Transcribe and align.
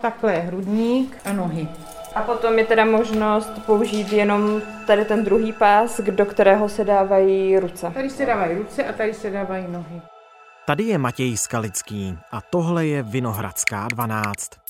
Takhle 0.00 0.34
je 0.34 0.40
hrudník 0.40 1.16
a 1.24 1.32
nohy. 1.32 1.68
A 2.14 2.22
potom 2.22 2.58
je 2.58 2.64
teda 2.64 2.84
možnost 2.84 3.52
použít 3.66 4.12
jenom 4.12 4.62
tady 4.86 5.04
ten 5.04 5.24
druhý 5.24 5.52
pás, 5.52 6.00
do 6.00 6.26
kterého 6.26 6.68
se 6.68 6.84
dávají 6.84 7.58
ruce. 7.58 7.90
Tady 7.94 8.10
se 8.10 8.26
dávají 8.26 8.58
ruce 8.58 8.84
a 8.84 8.92
tady 8.92 9.14
se 9.14 9.30
dávají 9.30 9.66
nohy. 9.68 10.00
Tady 10.66 10.84
je 10.84 10.98
Matěj 10.98 11.36
Skalický 11.36 12.18
a 12.32 12.40
tohle 12.40 12.86
je 12.86 13.02
Vinohradská 13.02 13.88
12. 13.88 14.65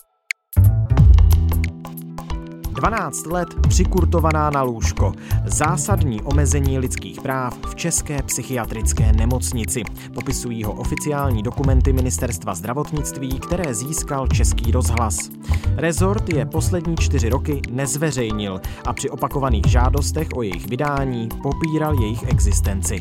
12 2.76 3.26
let 3.26 3.48
přikurtovaná 3.68 4.50
na 4.50 4.62
lůžko. 4.62 5.12
Zásadní 5.44 6.22
omezení 6.22 6.78
lidských 6.78 7.20
práv 7.20 7.58
v 7.68 7.74
České 7.74 8.22
psychiatrické 8.22 9.12
nemocnici. 9.12 9.82
Popisují 10.14 10.64
ho 10.64 10.72
oficiální 10.72 11.42
dokumenty 11.42 11.92
Ministerstva 11.92 12.54
zdravotnictví, 12.54 13.40
které 13.40 13.74
získal 13.74 14.26
Český 14.26 14.72
rozhlas. 14.72 15.30
Rezort 15.76 16.28
je 16.32 16.46
poslední 16.46 16.96
čtyři 16.96 17.28
roky 17.28 17.62
nezveřejnil 17.70 18.60
a 18.84 18.92
při 18.92 19.10
opakovaných 19.10 19.66
žádostech 19.66 20.28
o 20.34 20.42
jejich 20.42 20.66
vydání 20.66 21.28
popíral 21.42 22.00
jejich 22.00 22.28
existenci. 22.28 23.00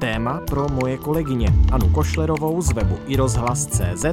Téma 0.00 0.40
pro 0.50 0.66
moje 0.68 0.96
kolegyně 0.98 1.54
Anu 1.72 1.88
Košlerovou 1.88 2.62
z 2.62 2.72
webu 2.72 2.96
iRozhlas.cz 3.06 4.04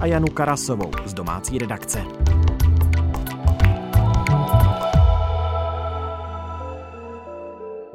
a 0.00 0.06
Janu 0.06 0.26
Karasovou 0.26 0.90
z 1.06 1.14
domácí 1.14 1.58
redakce. 1.58 2.04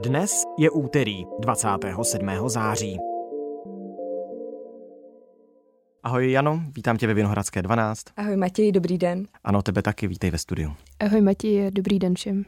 Dnes 0.04 0.44
je 0.58 0.70
úterý 0.70 1.26
27. 1.40 2.30
září. 2.48 2.98
Ahoj 6.04 6.32
Jano, 6.32 6.62
vítám 6.76 6.98
tě 6.98 7.08
ve 7.08 7.14
Vinohradské 7.14 7.62
12. 7.62 8.04
Ahoj 8.18 8.38
Matěj, 8.38 8.72
dobrý 8.72 8.98
den. 8.98 9.28
Ano, 9.44 9.62
tebe 9.62 9.82
taky, 9.82 10.08
vítej 10.08 10.32
ve 10.32 10.38
studiu. 10.38 10.74
Ahoj 11.00 11.22
Matěj, 11.22 11.72
dobrý 11.72 12.00
den 12.00 12.16
všem. 12.16 12.46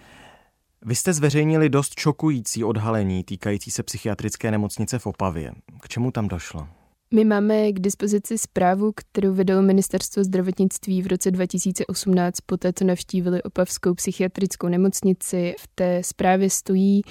Vy 0.86 0.96
jste 0.96 1.14
zveřejnili 1.14 1.70
dost 1.70 2.00
šokující 2.00 2.64
odhalení 2.64 3.24
týkající 3.24 3.72
se 3.72 3.84
psychiatrické 3.84 4.52
nemocnice 4.52 5.00
v 5.00 5.08
Opavě. 5.08 5.52
K 5.82 5.88
čemu 5.88 6.12
tam 6.12 6.28
došlo? 6.28 6.68
My 7.14 7.26
máme 7.26 7.72
k 7.72 7.80
dispozici 7.80 8.38
zprávu, 8.38 8.92
kterou 8.96 9.34
vydalo 9.34 9.62
Ministerstvo 9.62 10.24
zdravotnictví 10.24 11.02
v 11.02 11.08
roce 11.08 11.32
2018 11.32 12.42
poté, 12.42 12.74
co 12.74 12.86
navštívili 12.86 13.44
Opavskou 13.44 13.94
psychiatrickou 13.94 14.68
nemocnici. 14.68 15.56
V 15.60 15.68
té 15.76 16.04
zprávě 16.04 16.50
stojí, 16.50 17.02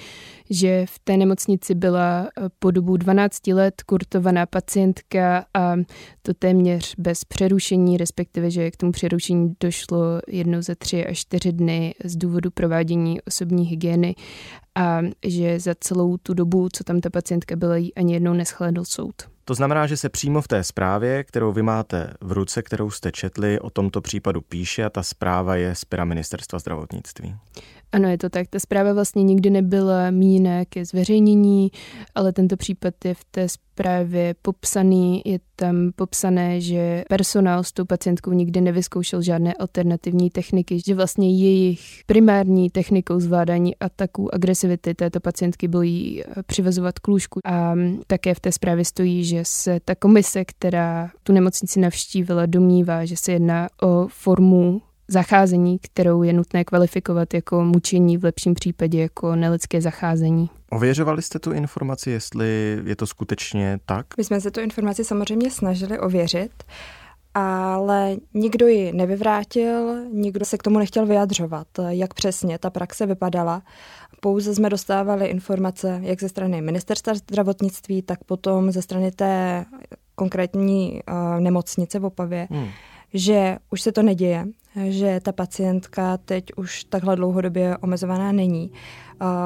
že 0.49 0.85
v 0.89 0.99
té 0.99 1.17
nemocnici 1.17 1.75
byla 1.75 2.27
eh, 2.27 2.49
po 2.59 2.71
dobu 2.71 2.97
12 2.97 3.47
let 3.47 3.83
kurtovaná 3.83 4.45
pacientka 4.45 5.45
a 5.53 5.75
to 6.21 6.33
téměř 6.33 6.95
bez 6.97 7.25
přerušení, 7.25 7.97
respektive, 7.97 8.51
že 8.51 8.71
k 8.71 8.77
tomu 8.77 8.91
přerušení 8.91 9.55
došlo 9.59 10.19
jednou 10.27 10.61
za 10.61 10.75
tři 10.75 11.05
až 11.05 11.19
čtyři 11.19 11.51
dny 11.51 11.95
z 12.03 12.15
důvodu 12.15 12.51
provádění 12.51 13.21
osobní 13.21 13.65
hygieny 13.65 14.15
a 14.75 15.01
že 15.25 15.59
za 15.59 15.75
celou 15.79 16.17
tu 16.17 16.33
dobu, 16.33 16.69
co 16.73 16.83
tam 16.83 17.01
ta 17.01 17.09
pacientka 17.09 17.55
byla, 17.55 17.77
jí 17.77 17.95
ani 17.95 18.13
jednou 18.13 18.33
neschledl 18.33 18.85
soud. 18.85 19.38
To 19.49 19.55
znamená, 19.55 19.87
že 19.87 19.97
se 19.97 20.09
přímo 20.09 20.41
v 20.41 20.47
té 20.47 20.63
zprávě, 20.63 21.23
kterou 21.23 21.51
vy 21.51 21.61
máte 21.61 22.13
v 22.21 22.31
ruce, 22.31 22.61
kterou 22.61 22.91
jste 22.91 23.11
četli, 23.11 23.59
o 23.59 23.69
tomto 23.69 24.01
případu 24.01 24.41
píše 24.41 24.85
a 24.85 24.89
ta 24.89 25.03
zpráva 25.03 25.55
je 25.55 25.75
z 25.75 25.85
pera 25.85 26.05
ministerstva 26.05 26.59
zdravotnictví. 26.59 27.35
Ano, 27.91 28.09
je 28.09 28.17
to 28.17 28.29
tak. 28.29 28.47
Ta 28.47 28.59
zpráva 28.59 28.93
vlastně 28.93 29.23
nikdy 29.23 29.49
nebyla 29.49 30.11
míněna 30.11 30.65
ke 30.65 30.85
zveřejnění, 30.85 31.71
ale 32.15 32.33
tento 32.33 32.57
případ 32.57 32.93
je 33.05 33.13
v 33.13 33.23
té 33.31 33.49
zprávě 33.49 34.35
popsaný. 34.41 35.21
Je 35.25 35.39
tam 35.55 35.91
popsané, 35.95 36.61
že 36.61 37.03
personál 37.09 37.63
s 37.63 37.71
tou 37.71 37.85
pacientkou 37.85 38.31
nikdy 38.31 38.61
nevyzkoušel 38.61 39.21
žádné 39.21 39.53
alternativní 39.53 40.29
techniky, 40.29 40.79
že 40.87 40.95
vlastně 40.95 41.37
jejich 41.37 42.01
primární 42.05 42.69
technikou 42.69 43.19
zvládání 43.19 43.75
ataků 43.77 44.35
agresivity 44.35 44.93
této 44.93 45.19
pacientky 45.19 45.67
bylo 45.67 45.81
jí 45.81 46.23
přivazovat 46.45 46.99
k 46.99 47.07
lůžku. 47.07 47.39
A 47.45 47.75
také 48.07 48.33
v 48.33 48.39
té 48.39 48.51
zprávě 48.51 48.85
stojí, 48.85 49.23
že 49.23 49.41
se 49.45 49.79
ta 49.85 49.95
komise, 49.95 50.45
která 50.45 51.11
tu 51.23 51.33
nemocnici 51.33 51.79
navštívila, 51.79 52.45
domnívá, 52.45 53.05
že 53.05 53.17
se 53.17 53.31
jedná 53.31 53.67
o 53.83 54.07
formu 54.07 54.81
zacházení, 55.09 55.79
kterou 55.79 56.23
je 56.23 56.33
nutné 56.33 56.63
kvalifikovat 56.63 57.33
jako 57.33 57.63
mučení, 57.63 58.17
v 58.17 58.23
lepším 58.23 58.53
případě 58.53 59.01
jako 59.01 59.35
nelidské 59.35 59.81
zacházení. 59.81 60.49
Ověřovali 60.71 61.21
jste 61.21 61.39
tu 61.39 61.51
informaci, 61.51 62.11
jestli 62.11 62.79
je 62.85 62.95
to 62.95 63.07
skutečně 63.07 63.79
tak? 63.85 64.05
My 64.17 64.23
jsme 64.23 64.41
se 64.41 64.51
tu 64.51 64.59
informaci 64.59 65.03
samozřejmě 65.03 65.51
snažili 65.51 65.99
ověřit, 65.99 66.63
ale 67.33 68.15
nikdo 68.33 68.67
ji 68.67 68.93
nevyvrátil, 68.93 69.95
nikdo 70.13 70.45
se 70.45 70.57
k 70.57 70.63
tomu 70.63 70.79
nechtěl 70.79 71.05
vyjadřovat, 71.05 71.67
jak 71.87 72.13
přesně 72.13 72.59
ta 72.59 72.69
praxe 72.69 73.05
vypadala. 73.05 73.61
Pouze 74.19 74.55
jsme 74.55 74.69
dostávali 74.69 75.25
informace 75.25 75.99
jak 76.03 76.21
ze 76.21 76.29
strany 76.29 76.61
ministerstva 76.61 77.13
zdravotnictví, 77.13 78.01
tak 78.01 78.23
potom 78.23 78.71
ze 78.71 78.81
strany 78.81 79.11
té 79.11 79.65
konkrétní 80.15 81.01
uh, 81.09 81.39
nemocnice 81.39 81.99
v 81.99 82.05
Opavě, 82.05 82.47
hmm. 82.51 82.67
Že 83.13 83.57
už 83.71 83.81
se 83.81 83.91
to 83.91 84.03
neděje, 84.03 84.45
že 84.87 85.19
ta 85.23 85.31
pacientka 85.31 86.17
teď 86.17 86.45
už 86.57 86.83
takhle 86.83 87.15
dlouhodobě 87.15 87.77
omezovaná 87.77 88.31
není. 88.31 88.71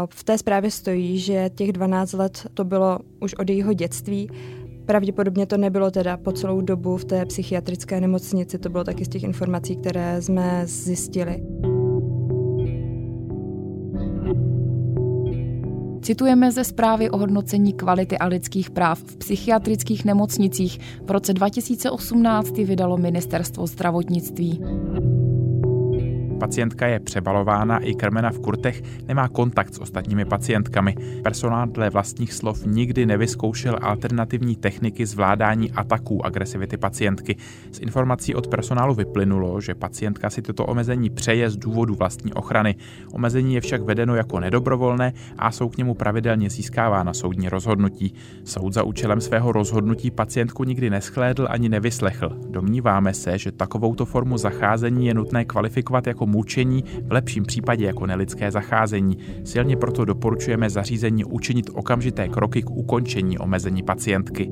V 0.09 0.23
té 0.23 0.37
zprávě 0.37 0.71
stojí, 0.71 1.19
že 1.19 1.49
těch 1.55 1.71
12 1.71 2.13
let 2.13 2.47
to 2.53 2.63
bylo 2.63 2.99
už 3.21 3.33
od 3.33 3.49
jejího 3.49 3.73
dětství. 3.73 4.29
Pravděpodobně 4.85 5.45
to 5.45 5.57
nebylo 5.57 5.91
teda 5.91 6.17
po 6.17 6.31
celou 6.31 6.61
dobu 6.61 6.97
v 6.97 7.05
té 7.05 7.25
psychiatrické 7.25 8.01
nemocnici, 8.01 8.59
to 8.59 8.69
bylo 8.69 8.83
taky 8.83 9.05
z 9.05 9.09
těch 9.09 9.23
informací, 9.23 9.75
které 9.75 10.21
jsme 10.21 10.61
zjistili. 10.65 11.43
Citujeme 16.03 16.51
ze 16.51 16.63
zprávy 16.63 17.09
o 17.09 17.17
hodnocení 17.17 17.73
kvality 17.73 18.17
a 18.17 18.27
lidských 18.27 18.69
práv 18.69 18.99
v 18.99 19.15
psychiatrických 19.15 20.05
nemocnicích. 20.05 20.79
V 21.01 21.11
roce 21.11 21.33
2018 21.33 22.57
vydalo 22.57 22.97
Ministerstvo 22.97 23.67
zdravotnictví. 23.67 24.59
Pacientka 26.39 26.87
je 26.87 26.99
přebalována 26.99 27.79
i 27.79 27.95
krmena 27.95 28.31
v 28.31 28.39
kurtech, 28.39 28.81
nemá 29.07 29.27
kontakt 29.27 29.73
s 29.73 29.79
ostatními 29.79 30.25
pacientkami. 30.25 30.95
Personál 31.23 31.67
dle 31.67 31.89
vlastních 31.89 32.33
slov 32.33 32.65
nikdy 32.65 33.05
nevyzkoušel 33.05 33.77
alternativní 33.81 34.55
techniky 34.55 35.05
zvládání 35.05 35.71
ataků 35.71 36.25
agresivity 36.25 36.77
pacientky. 36.77 37.35
Z 37.71 37.79
informací 37.79 38.35
od 38.35 38.47
personálu 38.47 38.93
vyplynulo, 38.93 39.61
že 39.61 39.75
pacientka 39.75 40.29
si 40.29 40.41
toto 40.41 40.65
omezení 40.65 41.09
přeje 41.09 41.49
z 41.49 41.57
důvodu 41.57 41.95
vlastní 41.95 42.33
ochrany. 42.33 42.75
Omezení 43.13 43.55
je 43.55 43.61
však 43.61 43.81
vedeno 43.81 44.15
jako 44.15 44.39
nedobrovolné 44.39 45.13
a 45.37 45.51
jsou 45.51 45.69
k 45.69 45.77
němu 45.77 45.93
pravidelně 45.93 46.49
získávána 46.49 47.13
soudní 47.13 47.49
rozhodnutí. 47.49 48.13
Soud 48.43 48.73
za 48.73 48.83
účelem 48.83 49.21
svého 49.21 49.51
rozhodnutí 49.51 50.11
pacientku 50.11 50.63
nikdy 50.63 50.89
neschlédl 50.89 51.47
ani 51.49 51.69
nevyslechl. 51.69 52.37
Domníváme 52.49 53.13
se, 53.13 53.37
že 53.37 53.51
takovouto 53.51 54.05
formu 54.05 54.37
zacházení 54.37 55.07
je 55.07 55.13
nutné 55.13 55.45
kvalifikovat 55.45 56.07
jako 56.07 56.22
mučení, 56.25 56.83
v 57.03 57.11
lepším 57.11 57.43
případě 57.43 57.85
jako 57.85 58.05
nelidské 58.05 58.51
zacházení. 58.51 59.17
Silně 59.43 59.77
proto 59.77 60.05
doporučujeme 60.05 60.69
zařízení 60.69 61.25
učinit 61.25 61.69
okamžité 61.73 62.27
kroky 62.27 62.61
k 62.61 62.69
ukončení 62.69 63.37
omezení 63.37 63.83
pacientky. 63.83 64.51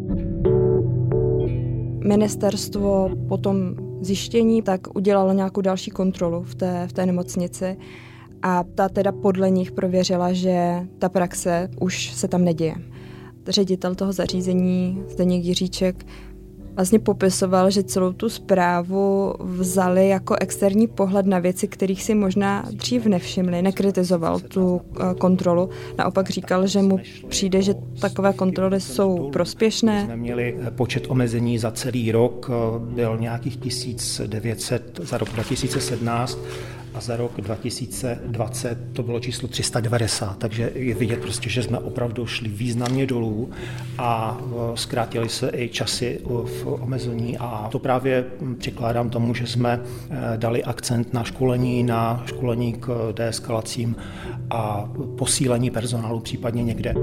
Ministerstvo 2.08 3.10
po 3.28 3.38
tom 3.38 3.76
zjištění 4.02 4.62
tak 4.62 4.96
udělalo 4.96 5.34
nějakou 5.34 5.62
další 5.62 5.92
kontrolu 5.92 6.44
v 6.44 6.56
té, 6.56 6.88
v 6.88 6.94
té 6.94 7.06
nemocnici 7.06 7.78
a 8.42 8.64
ta 8.64 8.90
teda 8.90 9.12
podle 9.12 9.50
nich 9.50 9.72
prověřila, 9.72 10.34
že 10.34 10.88
ta 11.00 11.10
praxe 11.10 11.70
už 11.80 12.14
se 12.14 12.28
tam 12.28 12.44
neděje. 12.44 12.76
Ředitel 13.48 13.96
toho 13.96 14.14
zařízení, 14.14 15.04
Zdeněk 15.10 15.44
Jiříček, 15.44 16.06
vlastně 16.76 17.00
popisoval, 17.00 17.72
že 17.72 17.84
celou 17.84 18.14
tu 18.14 18.30
zprávu 18.30 19.34
vzali 19.40 20.10
jako 20.10 20.36
externí 20.42 20.88
pohled 20.88 21.26
na 21.26 21.40
věci, 21.40 21.68
kterých 21.68 22.04
si 22.04 22.16
možná 22.16 22.66
dřív 22.72 23.06
nevšimli, 23.06 23.62
nekritizoval 23.62 24.40
tu 24.40 24.82
eh, 24.82 25.14
kontrolu. 25.20 25.70
Naopak 25.98 26.30
říkal, 26.30 26.68
že 26.68 26.82
mu 26.82 27.00
přijde, 27.28 27.62
že 27.62 27.74
takové 28.02 28.34
kontroly 28.34 28.82
jsou 28.82 29.30
prospěšné. 29.30 30.06
Jsme 30.06 30.18
měli 30.18 30.58
eh, 30.68 30.72
počet 30.72 31.06
omezení 31.08 31.58
za 31.58 31.72
celý 31.72 32.12
rok, 32.12 32.50
eh, 32.50 32.80
byl 32.96 33.18
nějakých 33.18 33.58
1900 33.58 35.00
za 35.04 35.18
rok 35.18 35.30
2017 35.30 36.40
a 36.94 37.02
za 37.02 37.16
rok 37.16 37.42
2020 37.42 38.78
to 38.94 39.04
bylo 39.04 39.20
číslo 39.20 39.48
390, 39.48 40.38
takže 40.38 40.72
je 40.76 40.96
vidět 40.96 41.20
prostě, 41.20 41.50
že 41.50 41.64
jsme 41.64 41.80
opravdu 41.80 42.28
šli 42.28 42.50
významně 42.50 43.06
dolů 43.06 43.50
a 43.98 44.40
e, 44.42 44.78
zkrátili 44.78 45.30
se 45.30 45.52
i 45.56 45.70
časy 45.70 46.20
v 46.26 46.66
omezení 46.66 47.38
a 47.38 47.68
to 47.72 47.80
právě 47.80 48.26
přikládám 48.58 49.10
tomu, 49.10 49.34
že 49.34 49.48
jsme 49.48 49.80
e, 49.80 50.38
dali 50.38 50.64
akcent 50.64 51.14
na 51.14 51.24
školení, 51.24 51.84
na 51.84 52.24
školení 52.26 52.74
k 52.74 53.14
deeskalacím 53.16 53.96
a 54.50 54.90
posílení 55.18 55.70
personálu 55.70 56.20
případně 56.20 56.64
někde. 56.64 56.94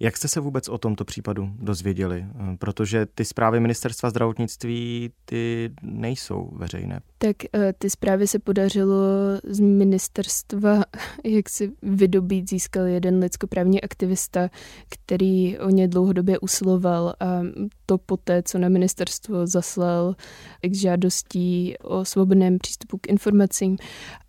Jak 0.00 0.16
jste 0.16 0.28
se 0.28 0.40
vůbec 0.40 0.68
o 0.68 0.78
tomto 0.78 1.04
případu 1.04 1.50
dozvěděli? 1.58 2.26
Eh, 2.28 2.56
protože 2.56 3.06
ty 3.06 3.24
zprávy 3.24 3.60
ministerstva 3.60 4.10
zdravotnictví, 4.10 5.10
ty 5.24 5.70
nejsou 5.82 6.50
veřejné. 6.52 7.00
Tak 7.18 7.36
eh, 7.52 7.72
ty 7.78 7.90
zprávy 7.90 8.26
se 8.26 8.38
podařilo 8.38 8.96
z 9.44 9.60
ministerstva, 9.60 10.82
jak 11.24 11.48
si 11.48 11.72
vydobít, 11.82 12.50
získal 12.50 12.86
jeden 12.86 13.18
lidskoprávní 13.18 13.80
aktivista, 13.80 14.48
který 14.88 15.58
o 15.58 15.70
ně 15.70 15.88
dlouhodobě 15.88 16.38
usiloval 16.38 17.14
a 17.20 17.40
to 17.86 17.98
poté, 17.98 18.42
co 18.42 18.58
na 18.58 18.68
ministerstvo 18.68 19.46
zaslal 19.46 20.14
k 20.62 20.74
žádostí 20.74 21.74
o 21.78 22.04
svobodném 22.04 22.58
přístupu 22.58 22.98
k 22.98 23.08
informacím 23.08 23.76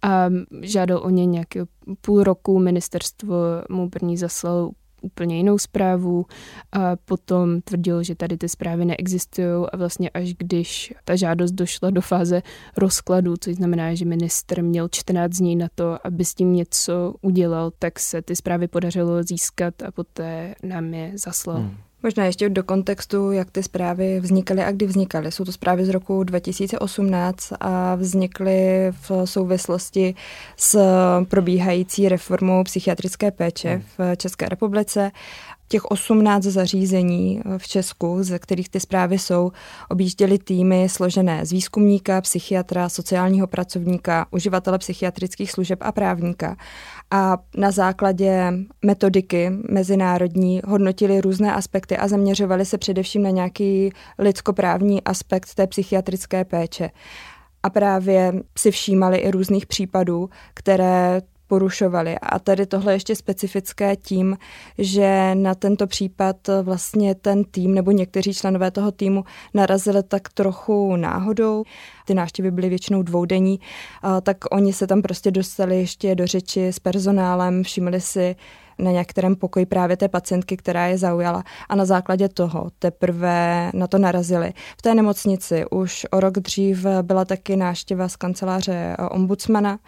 a 0.01 0.29
žádal 0.61 0.97
o 1.03 1.09
ně 1.09 1.25
nějakého 1.25 1.67
půl 2.01 2.23
roku, 2.23 2.59
ministerstvo 2.59 3.35
mu 3.69 3.89
první 3.89 4.17
zaslal 4.17 4.71
úplně 5.01 5.37
jinou 5.37 5.57
zprávu 5.57 6.25
a 6.71 6.95
potom 6.95 7.61
tvrdil, 7.61 8.03
že 8.03 8.15
tady 8.15 8.37
ty 8.37 8.49
zprávy 8.49 8.85
neexistují 8.85 9.47
a 9.71 9.77
vlastně 9.77 10.09
až 10.09 10.33
když 10.33 10.93
ta 11.05 11.15
žádost 11.15 11.51
došla 11.51 11.89
do 11.89 12.01
fáze 12.01 12.41
rozkladu, 12.77 13.33
což 13.39 13.55
znamená, 13.55 13.95
že 13.95 14.05
minister 14.05 14.63
měl 14.63 14.87
14 14.91 15.37
dní 15.37 15.55
na 15.55 15.67
to, 15.75 16.07
aby 16.07 16.25
s 16.25 16.33
tím 16.35 16.53
něco 16.53 17.13
udělal, 17.21 17.71
tak 17.79 17.99
se 17.99 18.21
ty 18.21 18.35
zprávy 18.35 18.67
podařilo 18.67 19.23
získat 19.23 19.83
a 19.83 19.91
poté 19.91 20.55
nám 20.63 20.93
je 20.93 21.11
zaslal. 21.15 21.57
Hmm. 21.57 21.88
Možná 22.03 22.25
ještě 22.25 22.49
do 22.49 22.63
kontextu, 22.63 23.31
jak 23.31 23.51
ty 23.51 23.63
zprávy 23.63 24.19
vznikaly 24.19 24.63
a 24.63 24.71
kdy 24.71 24.85
vznikaly. 24.85 25.31
Jsou 25.31 25.45
to 25.45 25.51
zprávy 25.51 25.85
z 25.85 25.89
roku 25.89 26.23
2018 26.23 27.53
a 27.59 27.95
vznikly 27.95 28.91
v 28.91 29.25
souvislosti 29.25 30.15
s 30.57 30.79
probíhající 31.29 32.09
reformou 32.09 32.63
psychiatrické 32.63 33.31
péče 33.31 33.69
hmm. 33.69 33.83
v 33.97 34.15
České 34.15 34.49
republice 34.49 35.11
těch 35.69 35.85
18 35.85 36.43
zařízení 36.43 37.41
v 37.57 37.67
Česku, 37.67 38.17
ze 38.23 38.39
kterých 38.39 38.69
ty 38.69 38.79
zprávy 38.79 39.19
jsou, 39.19 39.51
objížděly 39.89 40.37
týmy 40.39 40.89
složené 40.89 41.45
z 41.45 41.51
výzkumníka, 41.51 42.21
psychiatra, 42.21 42.89
sociálního 42.89 43.47
pracovníka, 43.47 44.25
uživatele 44.31 44.77
psychiatrických 44.77 45.51
služeb 45.51 45.79
a 45.81 45.91
právníka. 45.91 46.55
A 47.11 47.37
na 47.57 47.71
základě 47.71 48.53
metodiky 48.85 49.51
mezinárodní 49.69 50.61
hodnotili 50.67 51.21
různé 51.21 51.53
aspekty 51.53 51.97
a 51.97 52.07
zaměřovali 52.07 52.65
se 52.65 52.77
především 52.77 53.23
na 53.23 53.29
nějaký 53.29 53.91
lidskoprávní 54.19 55.03
aspekt 55.03 55.55
té 55.55 55.67
psychiatrické 55.67 56.45
péče 56.45 56.89
a 57.63 57.69
právě 57.69 58.33
si 58.57 58.71
všímali 58.71 59.17
i 59.17 59.31
různých 59.31 59.65
případů, 59.65 60.29
které 60.53 61.21
porušovali. 61.49 62.17
A 62.21 62.39
tady 62.39 62.65
tohle 62.65 62.93
ještě 62.93 63.15
specifické 63.15 63.95
tím, 63.95 64.37
že 64.77 65.35
na 65.35 65.55
tento 65.55 65.87
případ 65.87 66.35
vlastně 66.61 67.15
ten 67.15 67.43
tým 67.43 67.73
nebo 67.73 67.91
někteří 67.91 68.33
členové 68.33 68.71
toho 68.71 68.91
týmu 68.91 69.23
narazili 69.53 70.03
tak 70.03 70.29
trochu 70.29 70.95
náhodou. 70.95 71.63
Ty 72.05 72.13
návštěvy 72.13 72.51
byly 72.51 72.69
většinou 72.69 73.03
dvoudenní, 73.03 73.59
tak 74.21 74.37
oni 74.51 74.73
se 74.73 74.87
tam 74.87 75.01
prostě 75.01 75.31
dostali 75.31 75.79
ještě 75.79 76.15
do 76.15 76.27
řeči 76.27 76.67
s 76.67 76.79
personálem, 76.79 77.63
všimli 77.63 78.01
si, 78.01 78.35
na 78.79 78.91
některém 78.91 79.35
pokoji 79.35 79.65
právě 79.65 79.97
té 79.97 80.07
pacientky, 80.07 80.57
která 80.57 80.87
je 80.87 80.97
zaujala 80.97 81.43
a 81.69 81.75
na 81.75 81.85
základě 81.85 82.29
toho 82.29 82.69
teprve 82.79 83.71
na 83.73 83.87
to 83.87 83.97
narazili. 83.97 84.53
V 84.77 84.81
té 84.81 84.95
nemocnici 84.95 85.65
už 85.71 86.05
o 86.11 86.19
rok 86.19 86.33
dřív 86.33 86.85
byla 87.01 87.25
taky 87.25 87.55
náštěva 87.55 88.07
z 88.07 88.15
kanceláře 88.15 88.97
ombudsmana. 89.11 89.79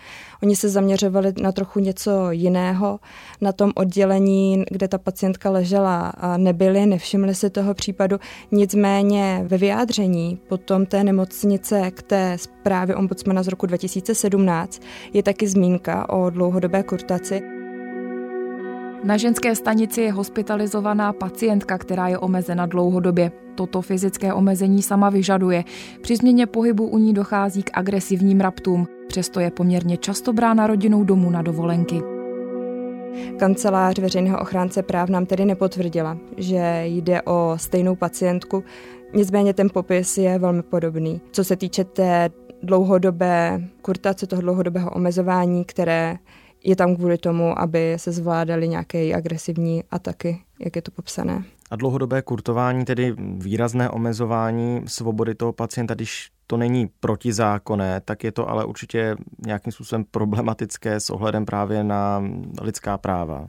Oni 0.43 0.55
se 0.55 0.69
zaměřovali 0.69 1.33
na 1.41 1.51
trochu 1.51 1.79
něco 1.79 2.31
jiného. 2.31 2.99
Na 3.41 3.51
tom 3.51 3.71
oddělení, 3.75 4.63
kde 4.71 4.87
ta 4.87 4.97
pacientka 4.97 5.49
ležela, 5.49 6.13
nebyli, 6.37 6.85
nevšimli 6.85 7.35
si 7.35 7.49
toho 7.49 7.73
případu. 7.73 8.17
Nicméně 8.51 9.43
ve 9.47 9.57
vyjádření 9.57 10.39
potom 10.49 10.85
té 10.85 11.03
nemocnice 11.03 11.91
k 11.91 12.01
té 12.01 12.37
zprávě 12.37 12.95
ombudsmana 12.95 13.43
z 13.43 13.47
roku 13.47 13.65
2017 13.65 14.81
je 15.13 15.23
taky 15.23 15.47
zmínka 15.47 16.09
o 16.09 16.29
dlouhodobé 16.29 16.83
kurtaci. 16.83 17.60
Na 19.03 19.17
ženské 19.17 19.55
stanici 19.55 20.01
je 20.01 20.11
hospitalizovaná 20.11 21.13
pacientka, 21.13 21.77
která 21.77 22.07
je 22.07 22.17
omezena 22.17 22.65
dlouhodobě. 22.65 23.31
Toto 23.55 23.81
fyzické 23.81 24.33
omezení 24.33 24.81
sama 24.81 25.09
vyžaduje. 25.09 25.63
Při 26.01 26.15
změně 26.15 26.45
pohybu 26.45 26.87
u 26.87 26.97
ní 26.97 27.13
dochází 27.13 27.63
k 27.63 27.69
agresivním 27.73 28.41
raptům. 28.41 28.87
Přesto 29.07 29.39
je 29.39 29.51
poměrně 29.51 29.97
často 29.97 30.33
brána 30.33 30.67
rodinou 30.67 31.03
domů 31.03 31.29
na 31.29 31.41
dovolenky. 31.41 32.01
Kancelář 33.39 33.99
veřejného 33.99 34.39
ochránce 34.41 34.83
práv 34.83 35.09
nám 35.09 35.25
tedy 35.25 35.45
nepotvrdila, 35.45 36.17
že 36.37 36.81
jde 36.85 37.21
o 37.21 37.53
stejnou 37.55 37.95
pacientku, 37.95 38.63
nicméně 39.13 39.53
ten 39.53 39.69
popis 39.73 40.17
je 40.17 40.39
velmi 40.39 40.63
podobný. 40.63 41.21
Co 41.31 41.43
se 41.43 41.55
týče 41.55 41.83
té 41.83 42.29
dlouhodobé 42.63 43.61
kurtace, 43.81 44.27
toho 44.27 44.41
dlouhodobého 44.41 44.91
omezování, 44.91 45.65
které 45.65 46.17
je 46.63 46.75
tam 46.75 46.95
kvůli 46.95 47.17
tomu, 47.17 47.59
aby 47.59 47.93
se 47.97 48.11
zvládaly 48.11 48.67
nějaké 48.67 49.15
agresivní 49.15 49.83
ataky, 49.91 50.41
jak 50.59 50.75
je 50.75 50.81
to 50.81 50.91
popsané. 50.91 51.43
A 51.71 51.75
dlouhodobé 51.75 52.21
kurtování, 52.21 52.85
tedy 52.85 53.15
výrazné 53.17 53.89
omezování 53.89 54.81
svobody 54.85 55.35
toho 55.35 55.53
pacienta, 55.53 55.93
když 55.93 56.29
to 56.47 56.57
není 56.57 56.89
protizákonné, 56.99 58.01
tak 58.05 58.23
je 58.23 58.31
to 58.31 58.49
ale 58.49 58.65
určitě 58.65 59.15
nějakým 59.45 59.73
způsobem 59.73 60.05
problematické 60.11 60.99
s 60.99 61.09
ohledem 61.09 61.45
právě 61.45 61.83
na 61.83 62.23
lidská 62.61 62.97
práva. 62.97 63.47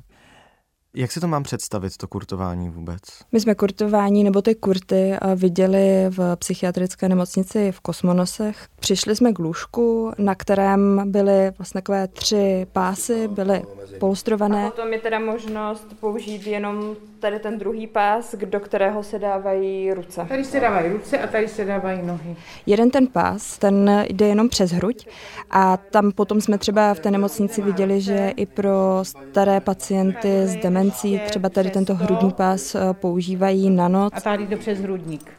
Jak 0.95 1.13
si 1.13 1.21
to 1.21 1.29
mám 1.29 1.43
představit, 1.43 1.97
to 1.97 2.09
kurtování 2.09 2.71
vůbec? 2.71 3.01
My 3.33 3.41
jsme 3.41 3.55
kurtování 3.55 4.25
nebo 4.25 4.43
ty 4.43 4.55
kurty 4.55 5.15
viděli 5.37 6.07
v 6.09 6.37
psychiatrické 6.37 7.09
nemocnici 7.09 7.73
v 7.73 7.81
Kosmonosech. 7.81 8.67
Přišli 8.81 9.17
jsme 9.17 9.33
k 9.33 9.39
lůžku, 9.39 10.13
na 10.19 10.35
kterém 10.35 11.11
byly 11.11 11.53
vlastně 11.59 11.79
takové 11.79 12.09
tři 12.09 12.67
pásy, 12.73 13.29
byly 13.29 13.63
polstrované. 14.01 14.67
A 14.67 14.71
potom 14.71 14.93
je 14.93 14.99
teda 14.99 15.19
možnost 15.19 15.87
použít 16.01 16.47
jenom 16.47 16.97
tady 17.21 17.39
ten 17.39 17.59
druhý 17.59 17.87
pás, 17.87 18.35
do 18.45 18.61
kterého 18.61 19.03
se 19.03 19.19
dávají 19.19 19.93
ruce. 19.93 20.27
Tady 20.29 20.45
se 20.45 20.61
dávají 20.61 20.93
ruce 20.93 21.19
a 21.19 21.27
tady 21.27 21.49
se 21.49 21.65
dávají 21.65 22.03
nohy. 22.03 22.37
Jeden 22.67 22.91
ten 22.91 23.07
pás, 23.07 23.59
ten 23.59 24.05
jde 24.09 24.27
jenom 24.29 24.49
přes 24.49 24.71
hruď 24.71 25.09
a 25.51 25.77
tam 25.77 26.13
potom 26.13 26.41
jsme 26.41 26.59
třeba 26.59 26.95
v 26.95 27.01
té 27.01 27.11
nemocnici 27.11 27.63
viděli, 27.63 28.01
že 28.01 28.33
i 28.37 28.47
pro 28.47 28.99
staré 29.03 29.61
pacienty 29.61 30.43
s 30.43 30.57
demencí 30.57 30.82
třeba 30.91 31.49
tady 31.49 31.71
tento 31.71 31.95
hrudní 31.95 32.33
pás 32.33 32.75
eh, 32.75 32.81
používají 32.93 33.71
na 33.71 33.89
noc. 33.89 34.13
A 34.17 34.21
tady 34.21 34.47
jde 34.47 34.57
přes 34.57 34.79
hrudník. 34.79 35.31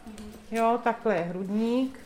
Jo, 0.51 0.79
takhle 0.83 1.15
je 1.15 1.21
hrudník. 1.21 1.99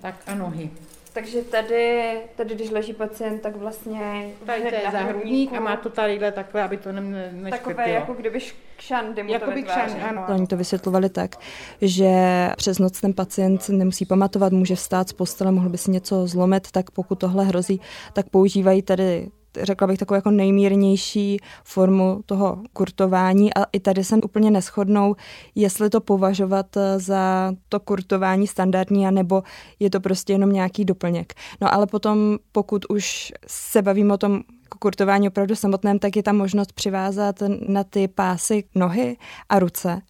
Tak 0.00 0.14
a 0.26 0.34
nohy. 0.34 0.70
Takže 1.12 1.42
tady, 1.42 2.16
tady, 2.36 2.54
když 2.54 2.70
leží 2.70 2.92
pacient, 2.92 3.42
tak 3.42 3.56
vlastně... 3.56 4.28
Tady 4.46 4.62
to 4.62 4.74
je 4.74 4.90
zahrudník 4.92 5.52
a 5.52 5.60
má 5.60 5.76
to 5.76 5.90
tadyhle 5.90 6.32
takhle, 6.32 6.62
aby 6.62 6.76
to 6.76 6.92
ne, 6.92 7.00
neškrtilo. 7.32 7.76
Takové 7.76 7.90
jako 7.90 8.14
kdyby 8.14 8.40
kšandy 8.76 9.22
mu 9.22 9.32
jako 9.32 9.50
to 9.50 9.62
kšan, 9.62 9.90
ano. 10.08 10.26
Oni 10.34 10.46
to 10.46 10.56
vysvětlovali 10.56 11.08
tak, 11.08 11.36
že 11.80 12.10
přes 12.56 12.78
noc 12.78 13.00
ten 13.00 13.12
pacient 13.12 13.68
nemusí 13.68 14.06
pamatovat, 14.06 14.52
může 14.52 14.74
vstát 14.74 15.08
z 15.08 15.12
postele, 15.12 15.52
mohl 15.52 15.68
by 15.68 15.78
si 15.78 15.90
něco 15.90 16.26
zlomit, 16.26 16.70
tak 16.70 16.90
pokud 16.90 17.18
tohle 17.18 17.44
hrozí, 17.44 17.80
tak 18.12 18.28
používají 18.28 18.82
tady 18.82 19.30
řekla 19.62 19.86
bych, 19.86 19.98
takovou 19.98 20.16
jako 20.16 20.30
nejmírnější 20.30 21.40
formu 21.64 22.20
toho 22.26 22.62
kurtování 22.72 23.54
a 23.54 23.64
i 23.72 23.80
tady 23.80 24.04
se 24.04 24.16
úplně 24.16 24.50
neschodnou, 24.50 25.16
jestli 25.54 25.90
to 25.90 26.00
považovat 26.00 26.76
eh, 26.76 26.98
za 26.98 27.52
to 27.68 27.80
kurtování 27.80 28.46
standardní, 28.46 29.06
anebo 29.06 29.42
je 29.80 29.90
to 29.90 30.00
prostě 30.00 30.32
jenom 30.32 30.52
nějaký 30.52 30.84
doplněk. 30.84 31.34
No 31.60 31.74
ale 31.74 31.86
potom, 31.86 32.38
pokud 32.52 32.84
už 32.88 33.32
se 33.46 33.82
bavíme 33.82 34.14
o 34.14 34.18
tom 34.18 34.42
kurtování 34.78 35.28
opravdu 35.28 35.56
samotném, 35.56 35.98
tak 35.98 36.16
je 36.16 36.22
tam 36.22 36.36
možnost 36.36 36.72
přivázat 36.72 37.36
na 37.68 37.84
ty 37.84 38.08
pásy 38.08 38.64
nohy 38.74 39.16
a 39.48 39.58
ruce. 39.58 40.02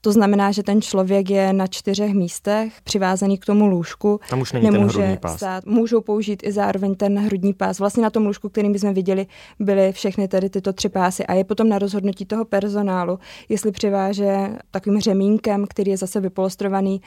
To 0.00 0.12
znamená, 0.12 0.52
že 0.52 0.62
ten 0.62 0.82
člověk 0.82 1.30
je 1.30 1.52
na 1.52 1.66
čtyřech 1.66 2.14
místech 2.14 2.72
přivázaný 2.84 3.38
k 3.38 3.44
tomu 3.44 3.66
lůžku. 3.66 4.20
Tam 4.30 4.40
už 4.40 4.52
není 4.52 4.64
nemůže 4.64 4.98
ten 4.98 5.02
hrudní 5.02 5.16
pás. 5.16 5.36
Stát. 5.36 5.66
Můžou 5.66 6.00
použít 6.00 6.42
i 6.46 6.52
zároveň 6.52 6.94
ten 6.94 7.18
hrudní 7.18 7.54
pás. 7.54 7.78
Vlastně 7.78 8.02
na 8.02 8.10
tom 8.10 8.26
lůžku, 8.26 8.48
kterým 8.48 8.72
bychom 8.72 8.94
viděli, 8.94 9.26
byly 9.60 9.92
všechny 9.92 10.28
tady 10.28 10.50
tyto 10.50 10.72
tři 10.72 10.88
pásy. 10.88 11.26
A 11.26 11.34
je 11.34 11.44
potom 11.44 11.68
na 11.68 11.78
rozhodnutí 11.78 12.24
toho 12.24 12.44
personálu, 12.44 13.18
jestli 13.48 13.72
přiváže 13.72 14.48
takovým 14.70 15.00
řemínkem, 15.00 15.66
který 15.66 15.90
je 15.90 15.96
zase 15.96 16.20
vypolostrovaný, 16.20 17.00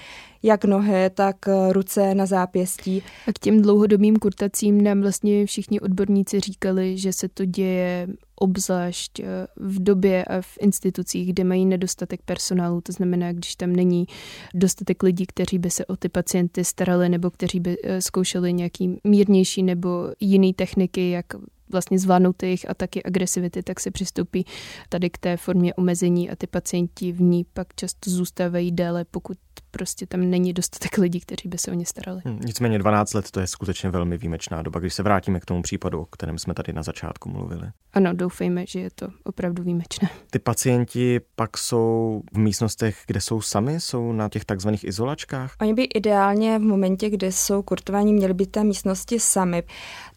jak 0.44 0.66
nohy, 0.66 1.10
tak 1.13 1.36
ruce 1.72 2.16
na 2.16 2.25
zápěstí. 2.25 3.04
A 3.28 3.34
k 3.34 3.39
těm 3.39 3.62
dlouhodobým 3.62 4.16
kurtacím 4.16 4.84
nám 4.84 5.01
vlastně 5.01 5.46
všichni 5.46 5.80
odborníci 5.80 6.39
říkali, 6.39 6.98
že 6.98 7.13
se 7.13 7.30
to 7.30 7.46
děje 7.46 8.08
obzvlášť 8.39 9.19
eh, 9.19 9.25
v 9.55 9.84
době 9.84 10.25
a 10.25 10.41
v 10.41 10.58
institucích, 10.62 11.34
kde 11.34 11.43
mají 11.43 11.65
nedostatek 11.65 12.22
personálu, 12.22 12.81
to 12.81 12.91
znamená, 12.91 13.34
když 13.34 13.55
tam 13.55 13.75
není 13.75 14.08
dostatek 14.53 15.03
lidí, 15.03 15.25
kteří 15.25 15.60
by 15.60 15.69
se 15.69 15.86
o 15.86 15.96
ty 15.96 16.10
pacienty 16.10 16.65
starali 16.65 17.10
nebo 17.10 17.29
kteří 17.29 17.60
by 17.60 17.77
eh, 17.84 18.01
zkoušeli 18.01 18.53
nějaký 18.53 19.00
mírnější 19.03 19.63
nebo 19.63 20.12
jiný 20.19 20.53
techniky, 20.53 21.10
jak 21.10 21.25
vlastně 21.71 21.99
zvládnout 21.99 22.43
jejich 22.43 22.69
ataky 22.69 23.03
agresivity, 23.03 23.63
tak 23.63 23.79
se 23.79 23.91
přistoupí 23.91 24.45
tady 24.89 25.09
k 25.09 25.17
té 25.17 25.38
formě 25.38 25.73
omezení 25.73 26.29
a 26.29 26.35
ty 26.35 26.47
pacienti 26.47 27.11
v 27.11 27.21
ní 27.21 27.45
pak 27.53 27.67
často 27.75 28.09
zůstávají 28.11 28.71
déle, 28.71 29.05
pokud 29.11 29.38
prostě 29.71 30.05
tam 30.05 30.29
není 30.29 30.53
dostatek 30.53 30.97
lidí, 30.97 31.19
kteří 31.19 31.49
by 31.49 31.57
se 31.57 31.71
o 31.71 31.73
ně 31.73 31.85
starali. 31.85 32.21
Hmm, 32.25 32.39
nicméně 32.45 32.79
12 32.79 33.13
let 33.13 33.31
to 33.31 33.39
je 33.39 33.47
skutečně 33.47 33.89
velmi 33.89 34.17
výjimečná 34.17 34.61
doba, 34.61 34.79
když 34.79 34.93
se 34.93 35.03
vrátíme 35.03 35.39
k 35.39 35.45
tomu 35.45 35.61
případu, 35.61 36.01
o 36.01 36.05
kterém 36.05 36.38
jsme 36.38 36.53
tady 36.53 36.73
na 36.73 36.83
začátku 36.83 37.29
mluvili. 37.29 37.67
Ano, 37.93 38.13
doufejme, 38.13 38.65
že 38.67 38.79
je 38.79 38.89
to 38.95 39.07
opravdu 39.23 39.63
výjimečné. 39.63 40.09
Ty 40.31 40.39
pacienti 40.39 41.21
pak 41.35 41.57
jsou 41.57 42.21
v 42.33 42.38
místnostech, 42.38 43.03
kde 43.07 43.21
jsou 43.21 43.41
sami, 43.41 43.79
jsou 43.79 44.11
na 44.11 44.29
těch 44.29 44.45
takzvaných 44.45 44.83
izolačkách? 44.83 45.55
Oni 45.61 45.73
by 45.73 45.83
ideálně 45.83 46.59
v 46.59 46.61
momentě, 46.61 47.09
kdy 47.09 47.31
jsou 47.31 47.61
kurtovaní, 47.61 48.13
měli 48.13 48.33
být 48.33 48.51
té 48.51 48.63
místnosti 48.63 49.19
sami. 49.19 49.63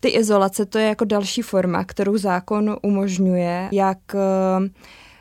Ty 0.00 0.09
izolace 0.09 0.66
to 0.66 0.78
je 0.78 0.87
jako 0.87 1.04
další 1.04 1.42
forma, 1.43 1.85
kterou 1.85 2.17
zákon 2.17 2.77
umožňuje, 2.83 3.69
jak 3.73 3.99
eh, 4.15 4.69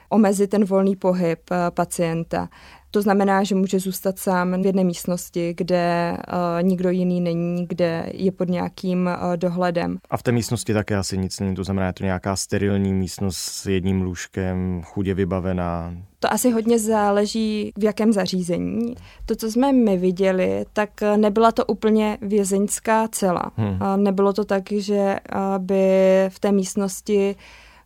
omezit 0.09 0.49
ten 0.49 0.65
volný 0.65 0.95
pohyb 0.95 1.39
eh, 1.51 1.71
pacienta. 1.71 2.49
To 2.93 3.01
znamená, 3.01 3.43
že 3.43 3.55
může 3.55 3.79
zůstat 3.79 4.19
sám 4.19 4.61
v 4.61 4.65
jedné 4.65 4.83
místnosti, 4.83 5.53
kde 5.57 6.17
uh, 6.27 6.67
nikdo 6.67 6.89
jiný 6.89 7.21
není, 7.21 7.67
kde 7.67 8.05
je 8.13 8.31
pod 8.31 8.49
nějakým 8.49 9.05
uh, 9.07 9.37
dohledem. 9.37 9.97
A 10.09 10.17
v 10.17 10.23
té 10.23 10.31
místnosti 10.31 10.73
také 10.73 10.95
asi 10.95 11.17
nic 11.17 11.39
není, 11.39 11.55
to 11.55 11.63
znamená, 11.63 11.87
je 11.87 11.93
to 11.93 12.03
nějaká 12.03 12.35
sterilní 12.35 12.93
místnost 12.93 13.37
s 13.37 13.65
jedním 13.65 14.01
lůžkem, 14.01 14.81
chudě 14.83 15.13
vybavená. 15.13 15.93
To 16.21 16.33
asi 16.33 16.51
hodně 16.51 16.79
záleží, 16.79 17.71
v 17.77 17.83
jakém 17.83 18.13
zařízení. 18.13 18.95
To, 19.25 19.35
co 19.35 19.51
jsme 19.51 19.73
my 19.73 19.97
viděli, 19.97 20.65
tak 20.73 20.89
nebyla 21.15 21.51
to 21.51 21.65
úplně 21.65 22.17
vězeňská 22.21 23.07
cela. 23.07 23.51
Hmm. 23.55 24.03
Nebylo 24.03 24.33
to 24.33 24.45
tak, 24.45 24.63
že 24.71 25.15
by 25.57 25.85
v 26.29 26.39
té 26.39 26.51
místnosti 26.51 27.35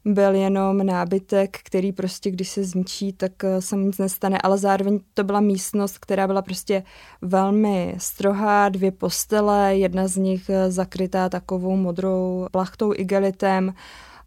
byl 0.06 0.36
jenom 0.36 0.86
nábytek, 0.86 1.58
který 1.64 1.92
prostě, 1.92 2.32
když 2.32 2.50
se 2.50 2.64
zničí, 2.64 3.14
tak 3.14 3.44
eh, 3.44 3.62
se 3.62 3.76
nic 3.76 3.98
nestane, 3.98 4.38
ale 4.44 4.58
zároveň 4.58 5.00
to 5.14 5.24
byla 5.24 5.40
místnost, 5.40 5.98
která 5.98 6.28
byla 6.28 6.42
prostě 6.42 6.84
velmi 7.22 7.96
strohá, 7.98 8.70
dvě 8.70 8.92
postele, 8.92 9.78
jedna 9.78 10.08
z 10.08 10.18
nich 10.18 10.50
eh, 10.50 10.72
zakrytá 10.72 11.30
takovou 11.30 11.76
modrou 11.76 12.48
plachtou 12.52 12.94
igelitem, 12.96 13.74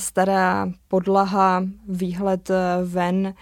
stará 0.00 0.69
podlaha, 0.88 1.65
výhled 1.88 2.50
eh, 2.50 2.55
ven 2.85 3.35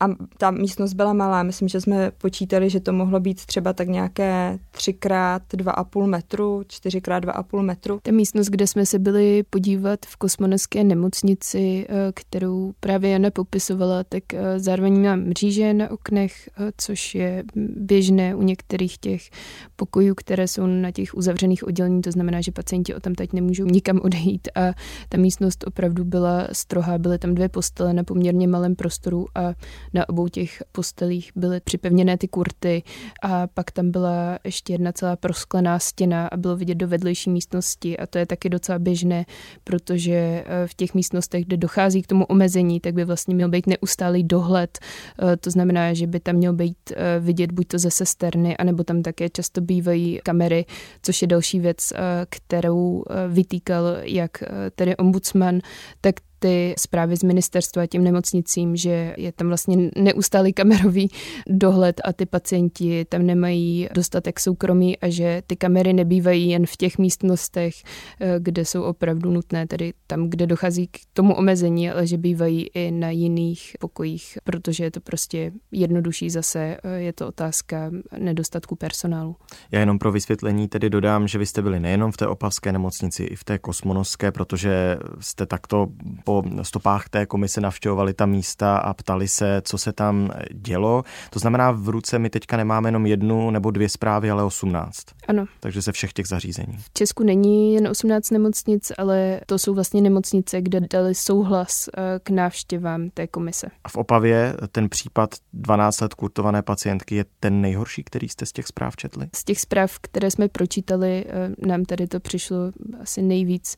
a 0.00 0.06
ta 0.38 0.50
místnost 0.50 0.92
byla 0.92 1.12
malá. 1.12 1.42
Myslím, 1.42 1.68
že 1.68 1.80
jsme 1.80 2.10
počítali, 2.10 2.70
že 2.70 2.80
to 2.80 2.92
mohlo 2.92 3.20
být 3.20 3.46
třeba 3.46 3.72
tak 3.72 3.88
nějaké 3.88 4.58
3x 4.74 5.40
2,5 5.54 6.06
metru, 6.06 6.60
4x 6.60 7.20
2,5 7.20 7.62
metru. 7.62 7.98
Ta 8.02 8.12
místnost, 8.12 8.46
kde 8.46 8.66
jsme 8.66 8.86
se 8.86 8.98
byli 8.98 9.42
podívat 9.50 10.00
v 10.06 10.16
kosmoneské 10.16 10.84
nemocnici, 10.84 11.86
eh, 11.88 12.12
kterou 12.14 12.72
právě 12.80 13.10
Jana 13.10 13.30
popisovala, 13.30 14.04
tak 14.04 14.34
eh, 14.34 14.58
zároveň 14.58 15.02
má 15.02 15.16
mříže 15.16 15.74
na 15.74 15.90
oknech, 15.90 16.48
eh, 16.48 16.72
což 16.76 17.14
je 17.14 17.44
běžné 17.76 18.34
u 18.34 18.42
některých 18.42 18.98
těch 18.98 19.30
pokojů, 19.76 20.14
které 20.14 20.48
jsou 20.48 20.66
na 20.66 20.90
těch 20.90 21.14
uzavřených 21.14 21.66
oddělení, 21.66 22.02
to 22.02 22.10
znamená, 22.10 22.40
že 22.40 22.52
pacienti 22.52 22.94
o 22.94 23.00
tam 23.00 23.14
teď 23.14 23.32
nemůžou 23.32 23.64
nikam 23.64 24.00
odejít 24.02 24.48
a 24.54 24.60
ta 25.08 25.18
místnost 25.18 25.64
opravdu 25.66 26.04
byla 26.04 26.48
strohá, 26.52 26.98
byly 26.98 27.18
tam 27.18 27.34
dvě 27.34 27.48
postele 27.48 27.92
na 27.92 28.04
poměrně 28.04 28.48
malém 28.48 28.76
prostoru 28.76 29.26
a 29.34 29.54
na 29.94 30.08
obou 30.08 30.28
těch 30.28 30.62
postelích 30.72 31.30
byly 31.36 31.60
připevněné 31.60 32.18
ty 32.18 32.28
kurty 32.28 32.82
a 33.22 33.46
pak 33.46 33.70
tam 33.70 33.90
byla 33.90 34.38
ještě 34.44 34.72
jedna 34.72 34.92
celá 34.92 35.16
prosklená 35.16 35.78
stěna 35.78 36.26
a 36.26 36.36
bylo 36.36 36.56
vidět 36.56 36.74
do 36.74 36.88
vedlejší 36.88 37.30
místnosti 37.30 37.98
a 37.98 38.06
to 38.06 38.18
je 38.18 38.26
taky 38.26 38.48
docela 38.48 38.78
běžné, 38.78 39.26
protože 39.64 40.12
eh, 40.12 40.66
v 40.66 40.74
těch 40.74 40.94
místnostech, 40.94 41.44
kde 41.44 41.56
dochází 41.56 42.02
k 42.02 42.06
tomu 42.06 42.24
omezení, 42.24 42.80
tak 42.80 42.94
by 42.94 43.04
vlastně 43.04 43.34
měl 43.34 43.48
být 43.48 43.66
neustálý 43.66 44.24
dohled. 44.24 44.78
Eh, 44.78 45.36
to 45.36 45.50
znamená, 45.50 45.94
že 45.94 46.06
by 46.06 46.20
tam 46.20 46.36
měl 46.36 46.52
být 46.52 46.76
eh, 46.90 47.20
vidět 47.20 47.52
buď 47.52 47.66
to 47.66 47.78
ze 47.78 47.90
sesterny, 47.90 48.56
anebo 48.56 48.84
tam 48.84 49.02
také 49.02 49.28
často 49.28 49.60
bývají 49.60 50.20
kamery, 50.22 50.66
což 51.02 51.22
je 51.22 51.28
další 51.28 51.60
věc, 51.60 51.92
kterou 52.28 53.04
vytýkal 53.28 53.84
jak 54.02 54.42
tedy 54.74 54.96
ombudsman, 54.96 55.60
tak 56.00 56.14
ty 56.44 56.74
zprávy 56.78 57.16
z 57.16 57.22
ministerstva 57.22 57.86
těm 57.86 58.04
nemocnicím, 58.04 58.76
že 58.76 59.14
je 59.16 59.32
tam 59.32 59.48
vlastně 59.48 59.90
neustálý 59.96 60.52
kamerový 60.52 61.10
dohled 61.48 62.00
a 62.04 62.12
ty 62.12 62.26
pacienti 62.26 63.04
tam 63.04 63.26
nemají 63.26 63.88
dostatek 63.94 64.40
soukromí 64.40 64.98
a 64.98 65.08
že 65.08 65.42
ty 65.46 65.56
kamery 65.56 65.92
nebývají 65.92 66.48
jen 66.48 66.66
v 66.66 66.76
těch 66.76 66.98
místnostech, 66.98 67.74
eh, 68.20 68.36
kde 68.38 68.64
jsou 68.64 68.82
opravdu 68.82 69.30
nutné, 69.30 69.66
tedy 69.66 69.92
tam, 70.06 70.30
kde 70.30 70.46
dochází 70.46 70.86
k 70.86 70.98
tomu 71.12 71.34
omezení, 71.34 71.90
ale 71.90 72.06
že 72.06 72.18
bývají 72.18 72.66
i 72.74 72.90
na 72.90 73.10
jiných 73.10 73.76
pokojích, 73.80 74.38
protože 74.44 74.84
je 74.84 74.90
to 74.90 75.00
prostě 75.00 75.52
jednodušší 75.72 76.30
zase, 76.30 76.76
eh, 76.84 77.00
je 77.00 77.12
to 77.12 77.28
otázka 77.28 77.90
nedostatku 78.18 78.76
personálu. 78.76 79.36
Já 79.72 79.80
jenom 79.80 79.98
pro 79.98 80.12
vysvětlení 80.12 80.68
tedy 80.68 80.90
dodám, 80.90 81.28
že 81.28 81.38
vy 81.38 81.46
jste 81.46 81.62
byli 81.62 81.80
nejenom 81.80 82.12
v 82.12 82.16
té 82.16 82.26
opavské 82.26 82.72
nemocnici, 82.72 83.24
i 83.24 83.36
v 83.36 83.44
té 83.44 83.58
kosmonoské, 83.58 84.32
protože 84.32 84.98
jste 85.20 85.46
takto 85.46 85.86
po 86.24 86.33
stopách 86.62 87.08
té 87.08 87.26
komise 87.26 87.60
navštěvovali 87.60 88.14
ta 88.14 88.26
místa 88.26 88.76
a 88.76 88.94
ptali 88.94 89.28
se, 89.28 89.62
co 89.64 89.78
se 89.78 89.92
tam 89.92 90.30
dělo. 90.52 91.04
To 91.30 91.38
znamená, 91.38 91.70
v 91.70 91.88
ruce 91.88 92.18
my 92.18 92.30
teďka 92.30 92.56
nemáme 92.56 92.88
jenom 92.88 93.06
jednu 93.06 93.50
nebo 93.50 93.70
dvě 93.70 93.88
zprávy, 93.88 94.30
ale 94.30 94.44
18. 94.44 95.04
Ano. 95.28 95.44
Takže 95.60 95.80
ze 95.80 95.92
všech 95.92 96.12
těch 96.12 96.26
zařízení. 96.26 96.76
V 96.78 96.90
Česku 96.92 97.22
není 97.24 97.74
jen 97.74 97.88
18 97.88 98.30
nemocnic, 98.30 98.92
ale 98.98 99.40
to 99.46 99.58
jsou 99.58 99.74
vlastně 99.74 100.00
nemocnice, 100.00 100.62
kde 100.62 100.80
dali 100.80 101.14
souhlas 101.14 101.88
eh, 101.88 102.20
k 102.22 102.30
návštěvám 102.30 103.10
té 103.10 103.26
komise. 103.26 103.66
A 103.84 103.88
v 103.88 103.96
Opavě 103.96 104.56
ten 104.72 104.88
případ 104.88 105.34
12 105.52 106.00
let 106.00 106.14
kurtované 106.14 106.62
pacientky 106.62 107.14
je 107.14 107.24
ten 107.40 107.60
nejhorší, 107.60 108.04
který 108.04 108.28
jste 108.28 108.46
z 108.46 108.52
těch 108.52 108.66
zpráv 108.66 108.96
četli? 108.96 109.28
Z 109.34 109.44
těch 109.44 109.60
zpráv, 109.60 109.98
které 109.98 110.30
jsme 110.30 110.48
pročítali, 110.48 111.24
eh, 111.28 111.66
nám 111.66 111.84
tady 111.84 112.06
to 112.06 112.20
přišlo 112.20 112.56
asi 113.00 113.22
nejvíc 113.22 113.76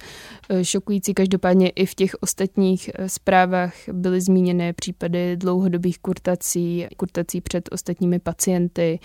eh, 0.49 0.65
šokující. 0.65 1.15
Každopádně 1.15 1.69
i 1.69 1.87
v 1.87 1.95
těch 1.95 2.15
ostatních 2.37 2.91
eh, 2.95 3.09
zprávách 3.09 3.73
byly 3.93 4.21
zmíněné 4.21 4.73
případy 4.73 5.37
dlouhodobých 5.37 5.99
kurtací, 5.99 6.87
kurtací 6.97 7.41
před 7.41 7.69
ostatními 7.73 8.19
pacienty, 8.19 8.99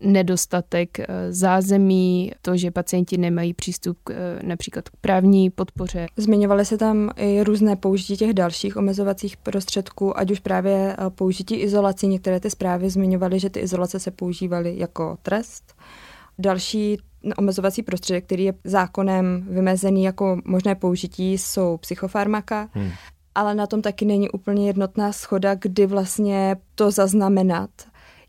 nedostatek 0.00 1.00
eh, 1.00 1.06
zázemí, 1.30 2.32
to, 2.42 2.56
že 2.56 2.70
pacienti 2.70 3.18
nemají 3.18 3.54
přístup 3.54 3.98
k, 4.04 4.10
eh, 4.10 4.46
například 4.46 4.88
k 4.88 4.96
právní 5.00 5.50
podpoře. 5.50 6.06
Zmiňovaly 6.16 6.64
se 6.64 6.78
tam 6.78 7.10
i 7.16 7.42
různé 7.42 7.76
použití 7.76 8.16
těch 8.16 8.34
dalších 8.34 8.76
omezovacích 8.76 9.36
prostředků, 9.36 10.18
ať 10.18 10.30
už 10.30 10.40
právě 10.40 10.96
použití 11.08 11.54
izolací. 11.54 12.08
Některé 12.08 12.40
ty 12.40 12.50
zprávy 12.50 12.90
zmiňovaly, 12.90 13.40
že 13.40 13.50
ty 13.50 13.60
izolace 13.60 13.98
se 13.98 14.10
používaly 14.10 14.78
jako 14.78 15.18
trest. 15.22 15.74
Další 16.38 16.98
omezovací 17.36 17.82
prostředek, 17.82 18.24
který 18.24 18.44
je 18.44 18.54
zákonem 18.64 19.46
vymezený 19.50 20.04
jako 20.04 20.40
možné 20.44 20.74
použití, 20.74 21.38
jsou 21.38 21.76
psychofarmaka. 21.76 22.68
Hmm. 22.72 22.90
Ale 23.34 23.54
na 23.54 23.66
tom 23.66 23.82
taky 23.82 24.04
není 24.04 24.30
úplně 24.30 24.66
jednotná 24.66 25.12
schoda, 25.12 25.54
kdy 25.54 25.86
vlastně 25.86 26.56
to 26.74 26.90
zaznamenat 26.90 27.70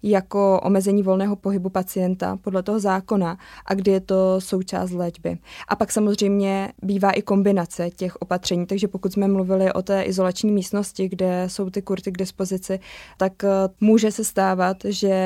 jako 0.03 0.61
omezení 0.63 1.03
volného 1.03 1.35
pohybu 1.35 1.69
pacienta 1.69 2.37
podle 2.41 2.63
toho 2.63 2.79
zákona 2.79 3.37
a 3.65 3.73
kdy 3.73 3.91
je 3.91 3.99
to 3.99 4.41
součást 4.41 4.91
léčby. 4.91 5.37
A 5.67 5.75
pak 5.75 5.91
samozřejmě 5.91 6.73
bývá 6.83 7.11
i 7.11 7.21
kombinace 7.21 7.89
těch 7.89 8.15
opatření, 8.15 8.65
takže 8.65 8.87
pokud 8.87 9.13
jsme 9.13 9.27
mluvili 9.27 9.73
o 9.73 9.81
té 9.81 10.03
izolační 10.03 10.51
místnosti, 10.51 11.09
kde 11.09 11.43
jsou 11.47 11.69
ty 11.69 11.81
kurty 11.81 12.11
k 12.11 12.17
dispozici, 12.17 12.79
tak 13.17 13.43
eh, 13.43 13.49
může 13.79 14.11
se 14.11 14.23
stávat, 14.23 14.77
že 14.85 15.17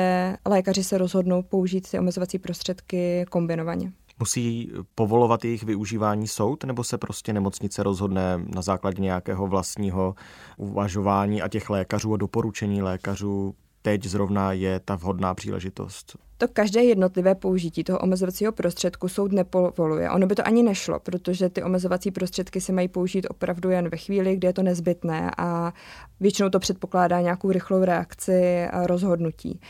lékaři 0.46 0.84
se 0.84 0.98
rozhodnou 0.98 1.42
použít 1.42 1.90
ty 1.90 1.98
omezovací 1.98 2.38
prostředky 2.38 3.24
kombinovaně. 3.30 3.92
Musí 4.18 4.72
povolovat 4.94 5.44
jejich 5.44 5.62
využívání 5.62 6.28
soud, 6.28 6.64
nebo 6.64 6.84
se 6.84 6.98
prostě 6.98 7.32
nemocnice 7.32 7.82
rozhodne 7.82 8.40
na 8.54 8.62
základě 8.62 9.02
nějakého 9.02 9.46
vlastního 9.46 10.14
uvažování 10.56 11.42
a 11.42 11.48
těch 11.48 11.70
lékařů 11.70 12.14
a 12.14 12.16
doporučení 12.16 12.82
lékařů 12.82 13.54
teď 13.82 14.04
zrovna 14.04 14.52
je 14.52 14.80
ta 14.80 14.96
vhodná 14.96 15.34
příležitost? 15.34 16.16
To 16.38 16.48
každé 16.48 16.84
jednotlivé 16.84 17.34
použití 17.34 17.84
toho 17.84 17.98
omezovacího 17.98 18.52
prostředku 18.52 19.08
soud 19.08 19.32
nepovoluje. 19.32 20.10
Ono 20.10 20.26
by 20.26 20.34
to 20.34 20.46
ani 20.46 20.62
nešlo, 20.62 21.00
protože 21.00 21.48
ty 21.48 21.62
omezovací 21.62 22.10
prostředky 22.10 22.60
se 22.60 22.72
mají 22.72 22.88
použít 22.88 23.26
opravdu 23.30 23.70
jen 23.70 23.88
ve 23.88 23.96
chvíli, 23.96 24.36
kdy 24.36 24.46
je 24.46 24.52
to 24.52 24.62
nezbytné 24.62 25.30
a 25.38 25.72
většinou 26.20 26.48
to 26.48 26.58
předpokládá 26.58 27.20
nějakou 27.20 27.50
rychlou 27.50 27.84
reakci 27.84 28.66
a 28.66 28.86
rozhodnutí. 28.86 29.60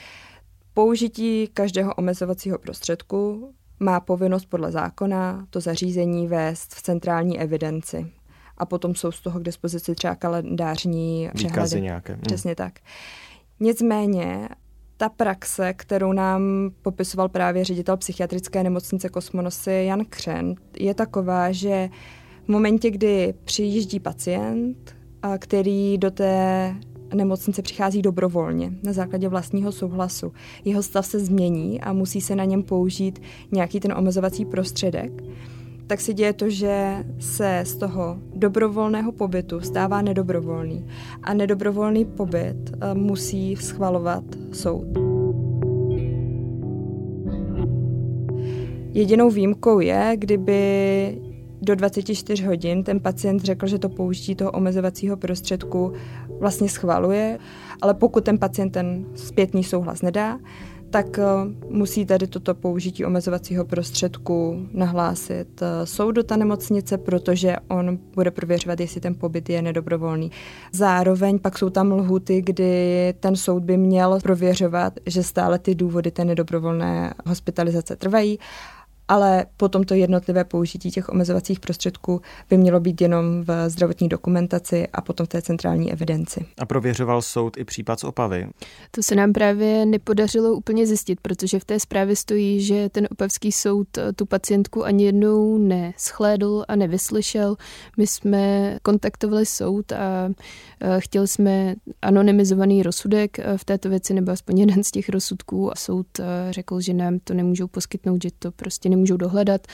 Použití 0.74 1.48
každého 1.54 1.94
omezovacího 1.94 2.58
prostředku 2.58 3.52
má 3.80 4.00
povinnost 4.00 4.46
podle 4.46 4.72
zákona 4.72 5.46
to 5.50 5.60
zařízení 5.60 6.26
vést 6.26 6.74
v 6.74 6.82
centrální 6.82 7.40
evidenci. 7.40 8.06
A 8.58 8.66
potom 8.66 8.94
jsou 8.94 9.12
z 9.12 9.20
toho 9.20 9.40
k 9.40 9.42
dispozici 9.42 9.94
třeba 9.94 10.14
kalendářní 10.14 11.30
Výkazy 11.34 11.48
přehledy. 11.48 11.80
nějaké. 11.80 12.12
Hmm. 12.12 12.22
Přesně 12.22 12.54
tak. 12.54 12.72
Nicméně 13.60 14.48
ta 14.96 15.08
praxe, 15.08 15.74
kterou 15.74 16.12
nám 16.12 16.70
popisoval 16.82 17.28
právě 17.28 17.64
ředitel 17.64 17.96
psychiatrické 17.96 18.62
nemocnice 18.62 19.08
Kosmonosy 19.08 19.70
Jan 19.70 20.04
Křen, 20.04 20.54
je 20.78 20.94
taková, 20.94 21.52
že 21.52 21.90
V 22.44 22.48
momentě, 22.48 22.90
kdy 22.90 23.34
přijíždí 23.44 24.00
pacient, 24.00 24.96
který 25.38 25.98
do 25.98 26.10
té 26.10 26.74
nemocnice 27.14 27.62
přichází 27.62 28.02
dobrovolně 28.02 28.72
na 28.82 28.92
základě 28.92 29.28
vlastního 29.28 29.72
souhlasu. 29.72 30.32
Jeho 30.64 30.82
stav 30.82 31.06
se 31.06 31.20
změní 31.20 31.80
a 31.80 31.92
musí 31.92 32.20
se 32.20 32.36
na 32.36 32.44
něm 32.44 32.62
použít 32.62 33.22
nějaký 33.52 33.80
ten 33.80 33.92
omezovací 33.92 34.44
prostředek 34.44 35.12
tak 35.92 36.00
se 36.00 36.14
děje 36.14 36.32
to, 36.32 36.50
že 36.50 37.04
se 37.18 37.60
z 37.66 37.76
toho 37.76 38.18
dobrovolného 38.34 39.12
pobytu 39.12 39.60
stává 39.60 40.02
nedobrovolný. 40.02 40.86
A 41.22 41.34
nedobrovolný 41.34 42.04
pobyt 42.04 42.56
eh, 42.72 42.94
musí 42.94 43.56
schvalovat 43.56 44.24
soud. 44.52 44.86
Jedinou 48.92 49.30
výjimkou 49.30 49.80
je, 49.80 50.12
kdyby 50.16 51.18
do 51.62 51.74
24 51.74 52.44
hodin 52.44 52.84
ten 52.84 53.00
pacient 53.00 53.44
řekl, 53.44 53.66
že 53.66 53.78
to 53.78 53.88
použití 53.88 54.34
toho 54.34 54.50
omezovacího 54.50 55.16
prostředku 55.16 55.92
vlastně 56.40 56.68
schvaluje, 56.68 57.38
ale 57.82 57.94
pokud 57.94 58.24
ten 58.24 58.38
pacient 58.38 58.70
ten 58.70 59.04
zpětný 59.14 59.64
souhlas 59.64 60.02
nedá, 60.02 60.38
tak 60.92 61.18
eh, 61.18 61.24
musí 61.68 62.06
tady 62.06 62.26
toto 62.26 62.54
použití 62.54 63.04
omezovacího 63.04 63.64
prostředku 63.64 64.66
nahlásit 64.72 65.62
eh, 65.62 65.86
soudu 65.86 66.22
ta 66.22 66.36
nemocnice, 66.36 66.98
protože 66.98 67.56
on 67.68 67.98
bude 68.14 68.30
prověřovat, 68.30 68.80
jestli 68.80 69.00
ten 69.00 69.14
pobyt 69.14 69.50
je 69.50 69.62
nedobrovolný. 69.62 70.30
Zároveň 70.72 71.38
pak 71.38 71.58
jsou 71.58 71.70
tam 71.70 71.92
lhuty, 71.92 72.42
kdy 72.42 73.14
ten 73.20 73.36
soud 73.36 73.62
by 73.62 73.76
měl 73.76 74.20
prověřovat, 74.22 74.92
že 75.06 75.22
stále 75.22 75.58
ty 75.58 75.74
důvody 75.74 76.10
té 76.10 76.24
nedobrovolné 76.24 77.14
hospitalizace 77.26 77.96
trvají 77.96 78.38
ale 79.08 79.46
potom 79.56 79.84
to 79.84 79.94
jednotlivé 79.94 80.44
použití 80.44 80.90
těch 80.90 81.08
omezovacích 81.08 81.60
prostředků 81.60 82.20
by 82.50 82.56
mělo 82.56 82.80
být 82.80 83.00
jenom 83.00 83.42
v 83.42 83.68
zdravotní 83.68 84.08
dokumentaci 84.08 84.86
a 84.92 85.00
potom 85.00 85.26
v 85.26 85.28
té 85.28 85.42
centrální 85.42 85.92
evidenci. 85.92 86.46
A 86.58 86.66
prověřoval 86.66 87.22
soud 87.22 87.56
i 87.56 87.64
případ 87.64 88.00
z 88.00 88.04
Opavy? 88.04 88.48
To 88.90 89.02
se 89.02 89.14
nám 89.14 89.32
právě 89.32 89.86
nepodařilo 89.86 90.52
úplně 90.52 90.86
zjistit, 90.86 91.20
protože 91.22 91.58
v 91.58 91.64
té 91.64 91.80
zprávě 91.80 92.16
stojí, 92.16 92.60
že 92.60 92.88
ten 92.88 93.08
opavský 93.10 93.52
soud 93.52 93.88
tu 94.16 94.26
pacientku 94.26 94.84
ani 94.84 95.04
jednou 95.04 95.58
neschlédl 95.58 96.64
a 96.68 96.76
nevyslyšel. 96.76 97.56
My 97.96 98.06
jsme 98.06 98.76
kontaktovali 98.82 99.46
soud 99.46 99.92
a 99.92 100.30
chtěli 100.98 101.28
jsme 101.28 101.74
anonymizovaný 102.02 102.82
rozsudek 102.82 103.38
v 103.56 103.64
této 103.64 103.88
věci, 103.88 104.14
nebo 104.14 104.32
aspoň 104.32 104.58
jeden 104.58 104.84
z 104.84 104.90
těch 104.90 105.08
rozsudků 105.08 105.72
a 105.72 105.74
soud 105.76 106.06
řekl, 106.50 106.80
že 106.80 106.94
nám 106.94 107.18
to 107.24 107.34
nemůžou 107.34 107.66
poskytnout, 107.66 108.22
že 108.22 108.28
to 108.38 108.52
prostě 108.52 108.88
nemůžou 108.88 109.01
můžou 109.02 109.16
dohledat. 109.16 109.66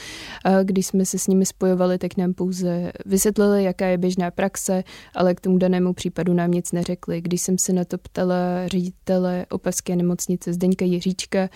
Když 0.63 0.87
jsme 0.87 1.05
se 1.05 1.19
s 1.19 1.27
nimi 1.27 1.47
spojovali, 1.47 1.99
tak 1.99 2.17
nám 2.17 2.35
pouze 2.35 2.93
vysvětlili, 3.07 3.65
jaká 3.65 3.87
je 3.87 3.99
běžná 3.99 4.31
praxe, 4.31 4.85
ale 5.15 5.35
k 5.35 5.41
tomu 5.41 5.59
danému 5.59 5.93
případu 5.93 6.35
nám 6.35 6.51
nic 6.51 6.73
neřekli. 6.73 7.21
Když 7.21 7.41
jsem 7.41 7.59
se 7.59 7.73
na 7.73 7.85
to 7.85 7.99
ptala 7.99 8.69
ředitele 8.69 9.47
opavské 9.51 9.97
nemocnice 9.97 10.53
Zdeňka 10.53 10.85
Jiříčka, 10.85 11.49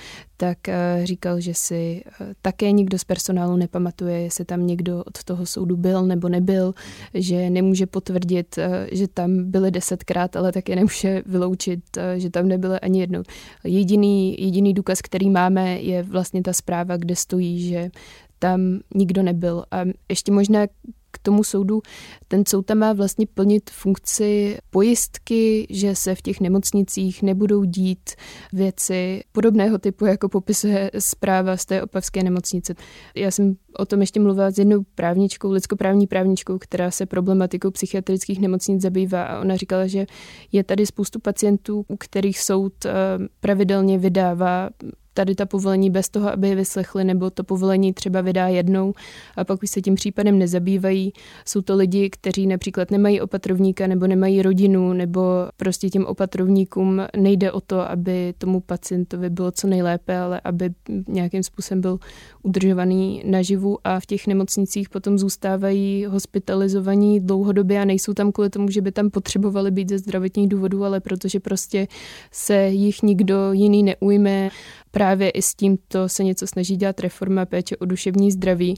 tak 0.42 0.68
eh, 0.68 1.00
říkal, 1.04 1.40
že 1.40 1.54
si 1.54 2.02
eh, 2.06 2.34
také 2.42 2.72
nikdo 2.72 2.98
z 2.98 3.04
personálu 3.04 3.56
nepamatuje, 3.56 4.20
jestli 4.20 4.44
tam 4.44 4.66
někdo 4.66 5.04
od 5.06 5.24
toho 5.24 5.46
soudu 5.46 5.76
byl 5.76 6.06
nebo 6.06 6.28
nebyl, 6.28 6.74
že 7.14 7.50
nemůže 7.50 7.86
potvrdit, 7.86 8.58
eh, 8.58 8.86
že 8.92 9.08
tam 9.08 9.50
byli 9.50 9.70
desetkrát, 9.70 10.36
ale 10.36 10.52
také 10.52 10.76
nemůže 10.76 11.22
vyloučit, 11.26 11.80
že 12.16 12.30
tam 12.30 12.48
nebyly 12.48 12.80
ani 12.80 13.00
jednou. 13.00 13.22
Jediný, 13.64 14.36
jediný 14.38 14.74
důkaz, 14.74 15.02
který 15.02 15.30
máme, 15.30 15.80
je 15.80 16.02
vlastně 16.02 16.42
ta 16.42 16.52
zpráva, 16.52 16.96
kde 16.96 17.16
stojí, 17.16 17.51
že 17.60 17.90
tam 18.38 18.80
nikdo 18.94 19.22
nebyl. 19.22 19.64
A 19.70 19.80
ještě 20.08 20.32
možná 20.32 20.66
k 21.12 21.18
tomu 21.22 21.44
soudu. 21.44 21.82
Ten 22.28 22.46
soud 22.46 22.66
tam 22.66 22.78
má 22.78 22.92
vlastně 22.92 23.26
plnit 23.26 23.70
funkci 23.70 24.58
pojistky, 24.70 25.66
že 25.70 25.94
se 25.94 26.14
v 26.14 26.22
těch 26.22 26.40
nemocnicích 26.40 27.22
nebudou 27.22 27.64
dít 27.64 28.10
věci 28.52 29.22
podobného 29.32 29.78
typu, 29.78 30.06
jako 30.06 30.28
popisuje 30.28 30.90
zpráva 30.98 31.56
z 31.56 31.64
té 31.64 31.82
opavské 31.82 32.22
nemocnice. 32.22 32.74
Já 33.14 33.30
jsem 33.30 33.56
o 33.78 33.86
tom 33.86 34.00
ještě 34.00 34.20
mluvila 34.20 34.50
s 34.50 34.58
jednou 34.58 34.82
právničkou, 34.94 35.50
lidskoprávní 35.50 36.06
právničkou, 36.06 36.58
která 36.58 36.90
se 36.90 37.06
problematikou 37.06 37.70
psychiatrických 37.70 38.40
nemocnic 38.40 38.82
zabývá 38.82 39.24
a 39.24 39.40
ona 39.40 39.56
říkala, 39.56 39.86
že 39.86 40.06
je 40.52 40.64
tady 40.64 40.86
spoustu 40.86 41.20
pacientů, 41.20 41.84
u 41.88 41.96
kterých 41.96 42.40
soud 42.40 42.84
eh, 42.84 42.92
pravidelně 43.40 43.98
vydává 43.98 44.70
tady 45.14 45.34
ta 45.34 45.46
povolení 45.46 45.90
bez 45.90 46.08
toho, 46.08 46.32
aby 46.32 46.48
je 46.48 46.54
vyslechli, 46.54 47.04
nebo 47.04 47.30
to 47.30 47.44
povolení 47.44 47.92
třeba 47.92 48.20
vydá 48.20 48.48
jednou 48.48 48.92
a 49.36 49.44
pak 49.44 49.62
už 49.62 49.70
se 49.70 49.80
tím 49.80 49.94
případem 49.94 50.38
nezabývají. 50.38 51.12
Jsou 51.46 51.60
to 51.60 51.76
lidi, 51.76 52.10
kteří 52.10 52.46
například 52.46 52.90
nemají 52.90 53.20
opatrovníka 53.20 53.86
nebo 53.86 54.06
nemají 54.06 54.42
rodinu, 54.42 54.92
nebo 54.92 55.22
prostě 55.56 55.90
těm 55.90 56.04
opatrovníkům 56.04 57.02
nejde 57.16 57.52
o 57.52 57.60
to, 57.60 57.90
aby 57.90 58.34
tomu 58.38 58.60
pacientovi 58.60 59.30
bylo 59.30 59.50
co 59.50 59.66
nejlépe, 59.66 60.18
ale 60.18 60.40
aby 60.44 60.70
nějakým 61.08 61.42
způsobem 61.42 61.80
byl 61.80 61.98
udržovaný 62.42 63.22
naživu 63.26 63.61
a 63.84 64.00
v 64.00 64.06
těch 64.06 64.26
nemocnicích 64.26 64.88
potom 64.88 65.18
zůstávají 65.18 66.06
hospitalizovaní 66.06 67.20
dlouhodobě 67.20 67.80
a 67.80 67.84
nejsou 67.84 68.14
tam 68.14 68.32
kvůli 68.32 68.50
tomu, 68.50 68.70
že 68.70 68.80
by 68.80 68.92
tam 68.92 69.10
potřebovali 69.10 69.70
být 69.70 69.88
ze 69.88 69.98
zdravotních 69.98 70.48
důvodů, 70.48 70.84
ale 70.84 71.00
protože 71.00 71.40
prostě 71.40 71.88
se 72.30 72.68
jich 72.68 73.02
nikdo 73.02 73.52
jiný 73.52 73.82
neujme. 73.82 74.50
Právě 74.90 75.30
i 75.30 75.42
s 75.42 75.54
tímto 75.54 76.08
se 76.08 76.24
něco 76.24 76.46
snaží 76.46 76.76
dělat 76.76 77.00
reforma 77.00 77.46
péče 77.46 77.76
o 77.76 77.84
duševní 77.84 78.32
zdraví 78.32 78.74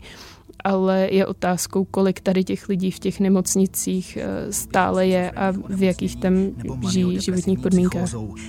ale 0.64 1.08
je 1.10 1.26
otázkou, 1.26 1.84
kolik 1.84 2.20
tady 2.20 2.44
těch 2.44 2.68
lidí 2.68 2.90
v 2.90 2.98
těch 2.98 3.20
nemocnicích 3.20 4.18
eh, 4.20 4.52
stále 4.52 5.06
je 5.06 5.30
a 5.30 5.52
v 5.68 5.82
jakých 5.82 6.16
tam 6.16 6.34
žijí 6.90 7.20
životních 7.20 7.58
podmínkách. 7.58 8.08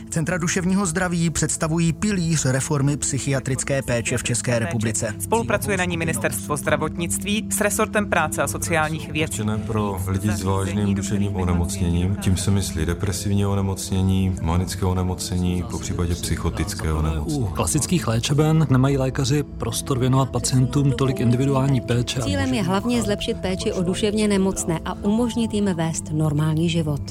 Centra 0.10 0.38
duševního 0.38 0.86
zdraví 0.86 1.30
představují 1.30 1.93
pilíř 1.93 2.45
reformy 2.45 2.97
psychiatrické 2.97 3.82
péče 3.82 4.17
v 4.17 4.23
České 4.23 4.60
republice. 4.60 5.15
Spolupracuje 5.19 5.78
na 5.78 5.86
ní 5.86 5.97
ministerstvo 5.97 6.58
zdravotnictví 6.58 7.47
s 7.51 7.62
resortem 7.62 8.10
práce 8.10 8.41
a 8.43 8.47
sociálních 8.47 9.12
věcí. 9.12 9.41
pro 9.67 10.01
lidi 10.08 10.32
s 10.32 10.43
vážným 10.43 10.95
duševním 10.95 11.36
onemocněním. 11.36 12.15
Tím 12.15 12.38
se 12.38 12.51
myslí 12.51 12.86
depresivní 12.86 13.45
onemocnění, 13.45 14.36
manické 14.41 14.86
onemocnění, 14.86 15.63
po 15.71 15.80
případě 15.80 16.15
psychotické 16.15 16.93
onemocnění. 16.93 17.43
U 17.43 17.45
klasických 17.45 18.08
léčeben 18.08 18.67
nemají 18.69 18.97
lékaři 18.97 19.43
prostor 19.43 19.99
věnovat 19.99 20.30
pacientům 20.30 20.91
tolik 20.91 21.19
individuální 21.19 21.82
péče 21.82 22.05
péče. 22.05 22.05
Cílem 22.06 22.54
je 22.54 22.63
hlavně 22.63 23.02
zlepšit 23.02 23.38
péči 23.38 23.72
o 23.72 23.84
duševně 23.84 24.28
nemocné 24.28 24.80
a 24.86 24.94
umožnit 24.94 25.54
jim 25.54 25.65
vést 25.65 26.12
normální 26.12 26.70
život. 26.70 27.02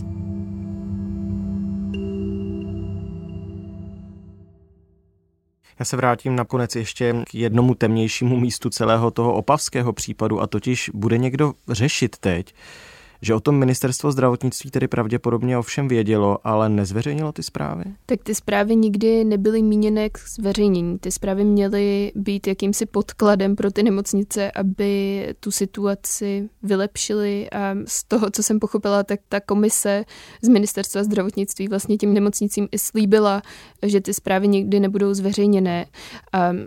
Já 5.78 5.84
se 5.84 5.96
vrátím 5.96 6.36
nakonec 6.36 6.76
ještě 6.76 7.14
k 7.30 7.34
jednomu 7.34 7.74
temnějšímu 7.74 8.36
místu 8.36 8.70
celého 8.70 9.10
toho 9.10 9.34
opavského 9.34 9.92
případu 9.92 10.40
a 10.40 10.46
totiž 10.46 10.90
bude 10.94 11.18
někdo 11.18 11.52
řešit 11.68 12.16
teď, 12.18 12.54
že 13.24 13.34
o 13.34 13.40
tom 13.40 13.56
ministerstvo 13.56 14.12
zdravotnictví 14.12 14.70
tedy 14.70 14.88
pravděpodobně 14.88 15.58
ovšem 15.58 15.88
vědělo, 15.88 16.38
ale 16.44 16.68
nezveřejnilo 16.68 17.32
ty 17.32 17.42
zprávy? 17.42 17.84
Tak 18.06 18.22
ty 18.22 18.34
zprávy 18.34 18.76
nikdy 18.76 19.24
nebyly 19.24 19.62
míněné 19.62 20.10
k 20.10 20.18
zveřejnění. 20.18 20.98
Ty 20.98 21.10
zprávy 21.10 21.44
měly 21.44 22.12
být 22.14 22.46
jakýmsi 22.46 22.86
podkladem 22.86 23.56
pro 23.56 23.70
ty 23.70 23.82
nemocnice, 23.82 24.50
aby 24.50 25.26
tu 25.40 25.50
situaci 25.50 26.48
vylepšili 26.62 27.50
a 27.50 27.74
z 27.86 28.04
toho, 28.04 28.30
co 28.30 28.42
jsem 28.42 28.60
pochopila, 28.60 29.02
tak 29.02 29.20
ta 29.28 29.40
komise 29.40 30.04
z 30.42 30.48
ministerstva 30.48 31.04
zdravotnictví 31.04 31.68
vlastně 31.68 31.96
tím 31.96 32.14
nemocnicím 32.14 32.68
i 32.72 32.78
slíbila, 32.78 33.42
že 33.82 34.00
ty 34.00 34.14
zprávy 34.14 34.48
nikdy 34.48 34.80
nebudou 34.80 35.14
zveřejněné. 35.14 35.86
A 36.32 36.52
e, 36.52 36.62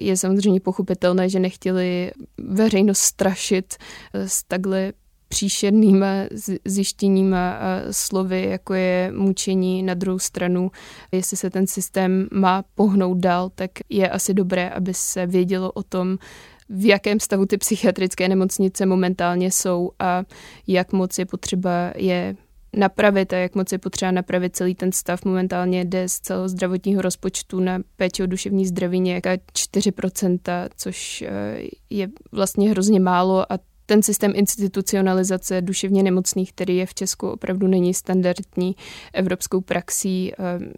je 0.00 0.16
samozřejmě 0.16 0.60
pochopitelné, 0.60 1.28
že 1.28 1.38
nechtěli 1.38 2.10
veřejnost 2.38 2.98
strašit 2.98 3.74
s 4.14 4.44
takhle 4.44 4.92
příšernýma 5.28 6.06
zjištěníma 6.64 7.52
a 7.52 7.80
slovy, 7.90 8.46
jako 8.50 8.74
je 8.74 9.12
mučení 9.16 9.82
na 9.82 9.94
druhou 9.94 10.18
stranu. 10.18 10.70
Jestli 11.12 11.36
se 11.36 11.50
ten 11.50 11.66
systém 11.66 12.28
má 12.32 12.64
pohnout 12.74 13.18
dál, 13.18 13.50
tak 13.54 13.70
je 13.88 14.08
asi 14.08 14.34
dobré, 14.34 14.70
aby 14.70 14.94
se 14.94 15.26
vědělo 15.26 15.72
o 15.72 15.82
tom, 15.82 16.18
v 16.68 16.86
jakém 16.86 17.20
stavu 17.20 17.46
ty 17.46 17.58
psychiatrické 17.58 18.28
nemocnice 18.28 18.86
momentálně 18.86 19.50
jsou 19.50 19.90
a 19.98 20.24
jak 20.66 20.92
moc 20.92 21.18
je 21.18 21.26
potřeba 21.26 21.92
je 21.96 22.36
napravit 22.76 23.32
a 23.32 23.36
jak 23.36 23.54
moc 23.54 23.72
je 23.72 23.78
potřeba 23.78 24.10
napravit 24.10 24.56
celý 24.56 24.74
ten 24.74 24.92
stav. 24.92 25.24
Momentálně 25.24 25.84
jde 25.84 26.08
z 26.08 26.20
celého 26.20 26.48
zdravotního 26.48 27.02
rozpočtu 27.02 27.60
na 27.60 27.78
péči 27.96 28.22
o 28.22 28.26
duševní 28.26 28.66
zdraví 28.66 29.00
nějaká 29.00 29.34
4%, 29.34 30.68
což 30.76 31.22
eh, 31.22 31.58
je 31.90 32.08
vlastně 32.32 32.70
hrozně 32.70 33.00
málo 33.00 33.52
a 33.52 33.58
ten 33.86 34.02
systém 34.02 34.32
institucionalizace 34.34 35.62
duševně 35.62 36.02
nemocných, 36.02 36.52
který 36.52 36.76
je 36.76 36.86
v 36.86 36.94
Česku 36.94 37.28
opravdu 37.28 37.66
není 37.66 37.94
standardní 37.94 38.76
evropskou 39.12 39.60
praxí. 39.60 40.32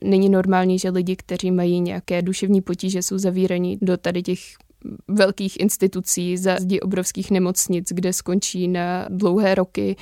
Není 0.05 0.29
normální, 0.29 0.79
že 0.79 0.90
lidi, 0.90 1.16
kteří 1.16 1.51
mají 1.51 1.81
nějaké 1.81 2.23
duševní 2.23 2.61
potíže, 2.61 3.03
jsou 3.03 3.18
zavíraní 3.18 3.79
do 3.83 3.97
tady 3.97 4.23
těch 4.23 4.40
velkých 5.09 5.61
institucí, 5.61 6.37
za 6.37 6.57
zdi 6.57 6.81
obrovských 6.81 7.31
nemocnic, 7.31 7.88
kde 7.93 8.12
skončí 8.12 8.69
na 8.69 9.07
dlouhé 9.11 9.55
roky. 9.55 9.97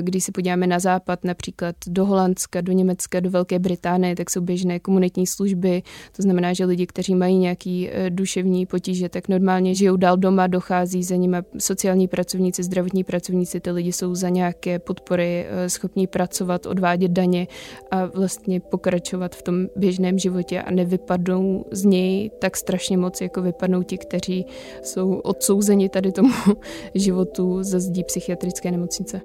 Když 0.00 0.24
se 0.24 0.32
podíváme 0.32 0.66
na 0.66 0.78
západ, 0.78 1.24
například 1.24 1.76
do 1.86 2.06
Holandska, 2.06 2.60
do 2.60 2.72
Německa, 2.72 3.20
do 3.20 3.30
Velké 3.30 3.58
Británie, 3.58 4.16
tak 4.16 4.30
jsou 4.30 4.40
běžné 4.40 4.78
komunitní 4.80 5.26
služby. 5.26 5.82
To 6.16 6.22
znamená, 6.22 6.52
že 6.52 6.64
lidi, 6.64 6.86
kteří 6.86 7.14
mají 7.14 7.38
nějaký 7.38 7.88
eh, 7.90 8.10
duševní 8.10 8.66
potíže, 8.66 9.08
tak 9.08 9.28
normálně 9.28 9.74
žijou 9.74 9.96
dál 9.96 10.16
doma, 10.16 10.46
dochází 10.46 11.02
za 11.02 11.16
nimi 11.16 11.36
sociální 11.58 12.08
pracovníci, 12.08 12.62
zdravotní 12.62 13.04
pracovníci, 13.04 13.60
ty 13.60 13.70
lidi 13.70 13.92
jsou 13.92 14.14
za 14.14 14.28
nějaké 14.28 14.78
podpory 14.78 15.46
eh, 15.48 15.70
schopní 15.70 16.06
pracovat, 16.06 16.66
odvádět 16.66 17.10
daně 17.10 17.46
a 17.90 18.06
vlastně 18.06 18.60
pokračovat 18.60 19.36
v 19.36 19.42
tom 19.42 19.66
běžném 19.76 20.18
životě 20.18 20.62
a 20.62 20.70
nevypadnou 20.70 21.64
z 21.70 21.84
něj 21.84 22.30
tak 22.40 22.56
strašně 22.56 22.96
moc, 22.96 23.20
jako 23.20 23.42
vypadnou 23.42 23.82
ti, 23.82 23.98
kteří 23.98 24.21
jsou 24.82 25.14
odsouzeni 25.14 25.88
tady 25.88 26.12
tomu 26.12 26.30
životu 26.94 27.62
ze 27.62 27.80
zdí 27.80 28.04
psychiatrické 28.04 28.70
nemocnice. 28.70 29.20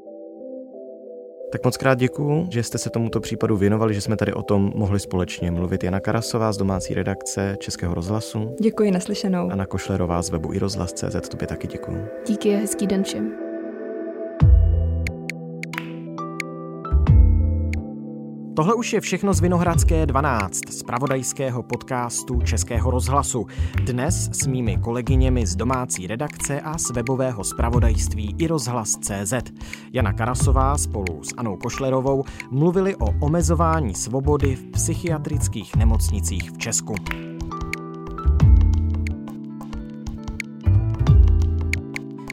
Tak 1.52 1.66
moc 1.66 1.78
krát 1.78 2.00
děkuju, 2.00 2.48
že 2.50 2.64
jste 2.64 2.78
se 2.78 2.90
tomuto 2.90 3.20
případu 3.20 3.58
věnovali, 3.58 3.94
že 3.94 4.02
jsme 4.02 4.18
tady 4.18 4.34
o 4.34 4.44
tom 4.44 4.72
mohli 4.76 5.00
společně 5.00 5.52
mluvit. 5.52 5.84
Jana 5.84 6.00
Karasová 6.00 6.52
z 6.52 6.58
domácí 6.58 6.94
redakce 6.94 7.56
Českého 7.60 7.94
rozhlasu. 7.94 8.56
Děkuji, 8.62 8.92
naslyšenou. 8.92 9.50
Anna 9.52 9.66
Košlerová 9.66 10.22
z 10.22 10.30
webu 10.30 10.54
i 10.54 10.60
rozhlas.cz, 10.60 11.30
tobě 11.30 11.48
taky 11.48 11.68
děkuju. 11.68 11.98
Díky 12.28 12.56
a 12.56 12.58
hezký 12.58 12.88
den 12.88 13.04
všem. 13.04 13.47
Tohle 18.58 18.76
už 18.76 18.94
je 18.94 19.02
všechno 19.02 19.34
z 19.34 19.40
Vinohradské 19.40 20.06
12, 20.06 20.70
z 20.70 20.84
pravodajského 20.84 21.64
podcastu 21.64 22.42
Českého 22.42 22.92
rozhlasu. 22.92 23.48
Dnes 23.84 24.30
s 24.32 24.48
mými 24.48 24.78
kolegyněmi 24.78 25.48
z 25.48 25.56
domácí 25.56 26.08
redakce 26.08 26.62
a 26.62 26.78
z 26.78 26.92
webového 26.92 27.44
zpravodajství 27.44 28.36
i 28.38 28.48
rozhlas.cz. 28.48 29.34
Jana 29.94 30.14
Karasová 30.14 30.78
spolu 30.78 31.24
s 31.24 31.34
Anou 31.38 31.58
Košlerovou 31.58 32.24
mluvili 32.52 32.96
o 32.96 33.06
omezování 33.20 33.94
svobody 33.94 34.56
v 34.56 34.72
psychiatrických 34.72 35.76
nemocnicích 35.76 36.52
v 36.52 36.58
Česku. 36.58 36.96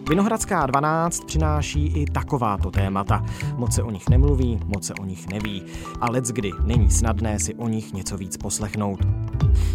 Vinohradská 0.08 0.66
12 0.66 1.24
přináší 1.24 1.86
i 1.86 2.04
takováto 2.04 2.70
témata. 2.70 3.24
Moc 3.56 3.74
se 3.74 3.82
o 3.82 3.90
nich 3.90 4.08
nemluví, 4.08 4.60
moc 4.66 4.86
se 4.86 4.94
o 4.94 5.04
nich 5.04 5.28
neví. 5.28 5.62
A 6.00 6.10
let's 6.10 6.30
kdy 6.30 6.50
není 6.64 6.90
snadné 6.90 7.38
si 7.38 7.54
o 7.54 7.68
nich 7.68 7.92
něco 7.92 8.16
víc 8.16 8.36
poslechnout. 8.36 9.00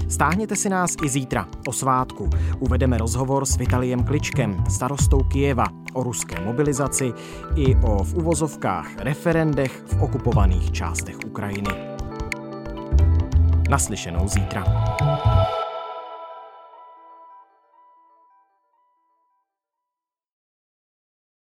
Stáhněte 0.09 0.55
si 0.55 0.69
nás 0.69 0.91
i 1.03 1.09
zítra, 1.09 1.47
o 1.67 1.73
svátku. 1.73 2.29
Uvedeme 2.59 2.97
rozhovor 2.97 3.45
s 3.45 3.57
Vitaliem 3.57 4.03
Kličkem, 4.03 4.63
starostou 4.69 5.23
Kijeva, 5.23 5.65
o 5.93 6.03
ruské 6.03 6.45
mobilizaci 6.45 7.13
i 7.55 7.75
o 7.75 8.03
v 8.03 8.13
uvozovkách 8.13 8.87
referendech 8.97 9.83
v 9.85 10.01
okupovaných 10.01 10.71
částech 10.71 11.15
Ukrajiny. 11.25 11.71
Naslyšenou 13.69 14.27
zítra. 14.27 14.63